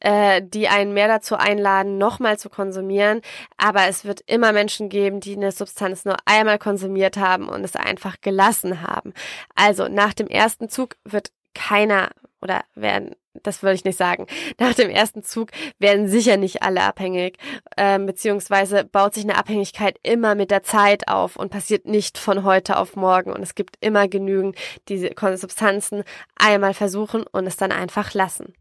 äh, 0.00 0.42
die 0.44 0.66
einen 0.66 0.92
mehr 0.92 1.06
dazu 1.06 1.36
einladen, 1.36 1.98
nochmal 1.98 2.36
zu 2.36 2.50
konsumieren. 2.50 3.20
Aber 3.56 3.86
es 3.86 4.04
wird 4.04 4.22
immer 4.26 4.50
Menschen 4.52 4.88
geben, 4.88 5.20
die 5.20 5.36
eine 5.36 5.52
Substanz 5.52 6.04
nur 6.04 6.16
einmal 6.24 6.58
konsumiert 6.58 7.16
haben 7.16 7.48
und 7.48 7.62
es 7.62 7.76
einfach 7.76 8.20
gelassen 8.20 8.82
haben. 8.82 9.12
Also 9.54 9.86
nach 9.86 10.14
dem 10.14 10.26
ersten 10.26 10.68
Zug 10.68 10.96
wird 11.04 11.30
keiner 11.54 12.10
oder 12.42 12.64
werden, 12.74 13.14
das 13.42 13.62
würde 13.62 13.74
ich 13.74 13.84
nicht 13.84 13.98
sagen, 13.98 14.26
nach 14.58 14.74
dem 14.74 14.90
ersten 14.90 15.22
Zug 15.22 15.50
werden 15.78 16.08
sicher 16.08 16.36
nicht 16.36 16.62
alle 16.62 16.82
abhängig, 16.82 17.38
äh, 17.76 17.98
beziehungsweise 17.98 18.84
baut 18.84 19.14
sich 19.14 19.24
eine 19.24 19.36
Abhängigkeit 19.36 19.98
immer 20.02 20.34
mit 20.34 20.50
der 20.50 20.62
Zeit 20.62 21.08
auf 21.08 21.36
und 21.36 21.50
passiert 21.50 21.86
nicht 21.86 22.18
von 22.18 22.44
heute 22.44 22.76
auf 22.76 22.96
morgen. 22.96 23.32
Und 23.32 23.42
es 23.42 23.54
gibt 23.54 23.76
immer 23.80 24.08
genügend, 24.08 24.56
diese 24.88 25.10
Substanzen 25.36 26.04
einmal 26.36 26.74
versuchen 26.74 27.24
und 27.24 27.46
es 27.46 27.56
dann 27.56 27.72
einfach 27.72 28.14
lassen. 28.14 28.54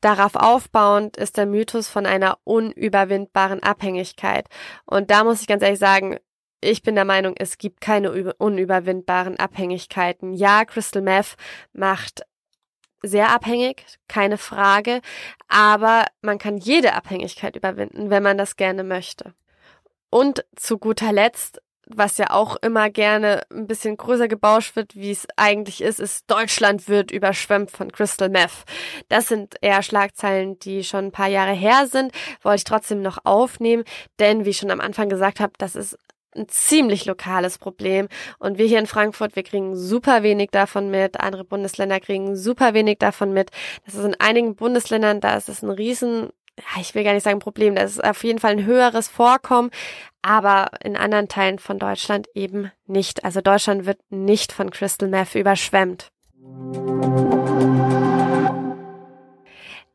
Darauf 0.00 0.34
aufbauend 0.34 1.18
ist 1.18 1.36
der 1.36 1.44
Mythos 1.44 1.88
von 1.88 2.06
einer 2.06 2.38
unüberwindbaren 2.44 3.62
Abhängigkeit. 3.62 4.46
Und 4.86 5.10
da 5.10 5.24
muss 5.24 5.42
ich 5.42 5.46
ganz 5.46 5.62
ehrlich 5.62 5.78
sagen, 5.78 6.16
ich 6.62 6.82
bin 6.82 6.94
der 6.94 7.04
Meinung, 7.04 7.34
es 7.38 7.58
gibt 7.58 7.80
keine 7.80 8.34
unüberwindbaren 8.38 9.38
Abhängigkeiten. 9.38 10.34
Ja, 10.34 10.64
Crystal 10.64 11.02
Meth 11.02 11.36
macht 11.72 12.22
sehr 13.02 13.30
abhängig, 13.30 13.84
keine 14.08 14.38
Frage, 14.38 15.00
aber 15.48 16.06
man 16.22 16.38
kann 16.38 16.58
jede 16.58 16.94
Abhängigkeit 16.94 17.56
überwinden, 17.56 18.10
wenn 18.10 18.22
man 18.22 18.38
das 18.38 18.56
gerne 18.56 18.84
möchte. 18.84 19.34
Und 20.10 20.44
zu 20.56 20.78
guter 20.78 21.12
Letzt, 21.12 21.60
was 21.86 22.18
ja 22.18 22.30
auch 22.30 22.56
immer 22.62 22.90
gerne 22.90 23.42
ein 23.50 23.66
bisschen 23.66 23.96
größer 23.96 24.28
gebauscht 24.28 24.76
wird, 24.76 24.94
wie 24.94 25.10
es 25.10 25.26
eigentlich 25.36 25.80
ist, 25.80 25.98
ist 25.98 26.30
Deutschland 26.30 26.88
wird 26.88 27.10
überschwemmt 27.10 27.70
von 27.70 27.90
Crystal 27.90 28.28
Meth. 28.28 28.64
Das 29.08 29.28
sind 29.28 29.56
eher 29.60 29.82
Schlagzeilen, 29.82 30.58
die 30.60 30.84
schon 30.84 31.06
ein 31.06 31.12
paar 31.12 31.28
Jahre 31.28 31.52
her 31.52 31.86
sind, 31.86 32.12
wollte 32.42 32.58
ich 32.58 32.64
trotzdem 32.64 33.02
noch 33.02 33.18
aufnehmen, 33.24 33.84
denn 34.18 34.44
wie 34.44 34.50
ich 34.50 34.58
schon 34.58 34.70
am 34.70 34.80
Anfang 34.80 35.08
gesagt 35.08 35.40
habe, 35.40 35.52
das 35.58 35.74
ist 35.74 35.98
ein 36.36 36.48
ziemlich 36.48 37.04
lokales 37.06 37.58
Problem. 37.58 38.08
Und 38.38 38.58
wir 38.58 38.66
hier 38.66 38.78
in 38.78 38.86
Frankfurt, 38.86 39.36
wir 39.36 39.42
kriegen 39.42 39.76
super 39.76 40.22
wenig 40.22 40.50
davon 40.50 40.90
mit. 40.90 41.20
Andere 41.20 41.44
Bundesländer 41.44 42.00
kriegen 42.00 42.36
super 42.36 42.74
wenig 42.74 42.98
davon 42.98 43.32
mit. 43.32 43.50
Das 43.84 43.94
ist 43.94 44.04
in 44.04 44.16
einigen 44.18 44.54
Bundesländern, 44.54 45.20
da 45.20 45.36
ist 45.36 45.48
es 45.48 45.62
ein 45.62 45.70
riesen, 45.70 46.30
ich 46.80 46.94
will 46.94 47.04
gar 47.04 47.14
nicht 47.14 47.24
sagen 47.24 47.38
Problem, 47.38 47.74
das 47.74 47.92
ist 47.92 48.04
auf 48.04 48.22
jeden 48.24 48.38
Fall 48.38 48.52
ein 48.52 48.66
höheres 48.66 49.08
Vorkommen, 49.08 49.70
aber 50.22 50.70
in 50.82 50.96
anderen 50.96 51.28
Teilen 51.28 51.58
von 51.58 51.78
Deutschland 51.78 52.28
eben 52.34 52.70
nicht. 52.86 53.24
Also 53.24 53.40
Deutschland 53.40 53.86
wird 53.86 53.98
nicht 54.10 54.52
von 54.52 54.70
Crystal 54.70 55.08
Meth 55.08 55.34
überschwemmt. 55.34 56.10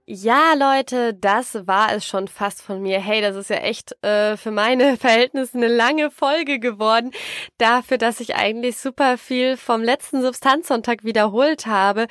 Ja, 0.08 0.54
Leute, 0.54 1.16
das 1.16 1.66
war 1.66 1.92
es 1.92 2.06
schon 2.06 2.28
fast 2.28 2.62
von 2.62 2.80
mir. 2.80 3.00
Hey, 3.00 3.22
das 3.22 3.36
ist 3.36 3.50
ja 3.50 3.56
echt 3.56 4.04
äh, 4.04 4.38
für 4.38 4.52
meine 4.52 4.98
Verhältnisse 5.00 5.58
eine 5.58 5.68
lange 5.68 6.12
Folge 6.12 6.60
geworden. 6.60 7.10
Dafür, 7.58 7.98
dass 7.98 8.20
ich 8.20 8.36
eigentlich 8.36 8.78
super 8.78 9.18
viel 9.18 9.58
vom 9.58 9.82
letzten 9.82 10.22
Substanzsonntag 10.22 11.06
wiederholt 11.06 11.66
habe. 11.66 12.06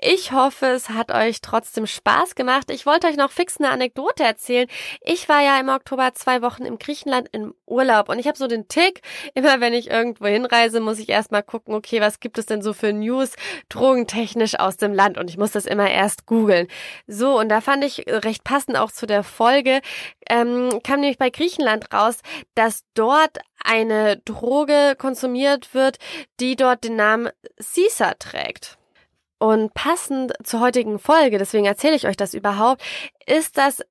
Ich 0.00 0.32
hoffe, 0.32 0.68
es 0.68 0.88
hat 0.88 1.12
euch 1.12 1.42
trotzdem 1.42 1.86
Spaß 1.86 2.34
gemacht. 2.34 2.70
Ich 2.70 2.86
wollte 2.86 3.08
euch 3.08 3.18
noch 3.18 3.30
fix 3.30 3.58
eine 3.58 3.68
Anekdote 3.68 4.24
erzählen. 4.24 4.66
Ich 5.02 5.28
war 5.28 5.42
ja 5.42 5.60
im 5.60 5.68
Oktober 5.68 6.14
zwei 6.14 6.40
Wochen 6.40 6.64
im 6.64 6.78
Griechenland 6.78 7.28
im 7.32 7.52
Urlaub 7.66 8.08
und 8.08 8.18
ich 8.18 8.26
habe 8.26 8.38
so 8.38 8.46
den 8.46 8.68
Tick, 8.68 9.02
immer 9.34 9.60
wenn 9.60 9.74
ich 9.74 9.90
irgendwo 9.90 10.26
hinreise, 10.28 10.80
muss 10.80 10.98
ich 10.98 11.10
erstmal 11.10 11.42
gucken, 11.42 11.74
okay, 11.74 12.00
was 12.00 12.20
gibt 12.20 12.38
es 12.38 12.46
denn 12.46 12.62
so 12.62 12.72
für 12.72 12.94
News 12.94 13.32
drogentechnisch 13.68 14.58
aus 14.58 14.78
dem 14.78 14.94
Land 14.94 15.18
und 15.18 15.28
ich 15.28 15.36
muss 15.36 15.52
das 15.52 15.66
immer 15.66 15.90
erst 15.90 16.24
googeln. 16.24 16.68
Und 17.38 17.48
da 17.48 17.60
fand 17.60 17.84
ich 17.84 18.04
recht 18.06 18.44
passend 18.44 18.76
auch 18.76 18.90
zu 18.90 19.06
der 19.06 19.22
Folge, 19.22 19.80
ähm, 20.28 20.80
kam 20.82 21.00
nämlich 21.00 21.18
bei 21.18 21.30
Griechenland 21.30 21.92
raus, 21.92 22.18
dass 22.54 22.84
dort 22.94 23.38
eine 23.62 24.18
Droge 24.18 24.94
konsumiert 24.98 25.74
wird, 25.74 25.98
die 26.40 26.56
dort 26.56 26.84
den 26.84 26.96
Namen 26.96 27.30
Sisa 27.56 28.14
trägt. 28.14 28.78
Und 29.38 29.74
passend 29.74 30.32
zur 30.42 30.60
heutigen 30.60 30.98
Folge, 30.98 31.38
deswegen 31.38 31.66
erzähle 31.66 31.96
ich 31.96 32.06
euch 32.06 32.16
das 32.16 32.34
überhaupt, 32.34 32.82
ist 33.26 33.58
das 33.58 33.82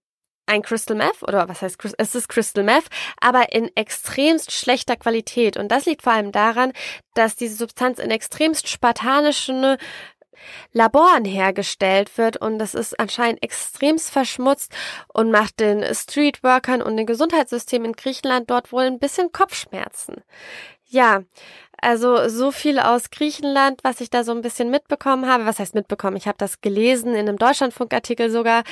ein 0.46 0.62
Crystal 0.62 0.96
Meth 0.96 1.24
oder 1.24 1.48
was 1.48 1.62
heißt 1.62 1.78
es 1.98 2.16
ist 2.16 2.28
Crystal 2.28 2.64
Meth, 2.64 2.88
aber 3.22 3.54
in 3.54 3.70
extremst 3.76 4.52
schlechter 4.52 4.96
Qualität 4.96 5.58
und 5.58 5.70
das 5.70 5.86
liegt 5.86 6.02
vor 6.02 6.14
allem 6.14 6.32
daran, 6.32 6.74
dass 7.14 7.36
diese 7.36 7.56
Substanz 7.56 8.00
in 8.00 8.12
extremst 8.12 8.68
spartanischen 8.68 9.78
Laboren 10.72 11.26
hergestellt 11.26 12.18
wird 12.18 12.38
und 12.38 12.60
das 12.60 12.74
ist 12.74 13.00
anscheinend 13.00 13.44
extremst 13.44 14.12
verschmutzt 14.12 14.74
und 15.08 15.32
macht 15.32 15.60
den 15.60 15.84
Streetworkern 15.94 16.82
und 16.82 16.98
dem 16.98 17.06
Gesundheitssystem 17.06 17.86
in 17.86 17.94
Griechenland 17.94 18.50
dort 18.50 18.72
wohl 18.72 18.84
ein 18.84 19.00
bisschen 19.00 19.32
Kopfschmerzen. 19.32 20.24
Ja, 20.90 21.24
also 21.84 22.30
so 22.30 22.52
viel 22.52 22.80
aus 22.80 23.10
Griechenland, 23.10 23.84
was 23.84 24.00
ich 24.00 24.10
da 24.10 24.24
so 24.24 24.32
ein 24.32 24.42
bisschen 24.42 24.70
mitbekommen 24.70 25.28
habe. 25.28 25.46
Was 25.46 25.60
heißt 25.60 25.76
mitbekommen? 25.76 26.16
Ich 26.16 26.28
habe 26.28 26.38
das 26.38 26.62
gelesen 26.62 27.14
in 27.14 27.28
einem 27.28 27.38
Deutschlandfunkartikel 27.38 28.32
sogar 28.32 28.64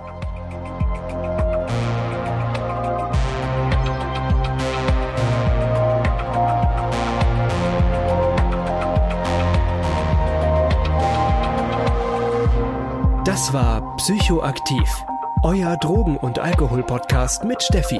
Das 13.34 13.52
war 13.52 13.96
Psychoaktiv, 13.96 14.88
euer 15.42 15.76
Drogen- 15.78 16.18
und 16.18 16.38
Alkohol-Podcast 16.38 17.42
mit 17.42 17.60
Steffi. 17.64 17.98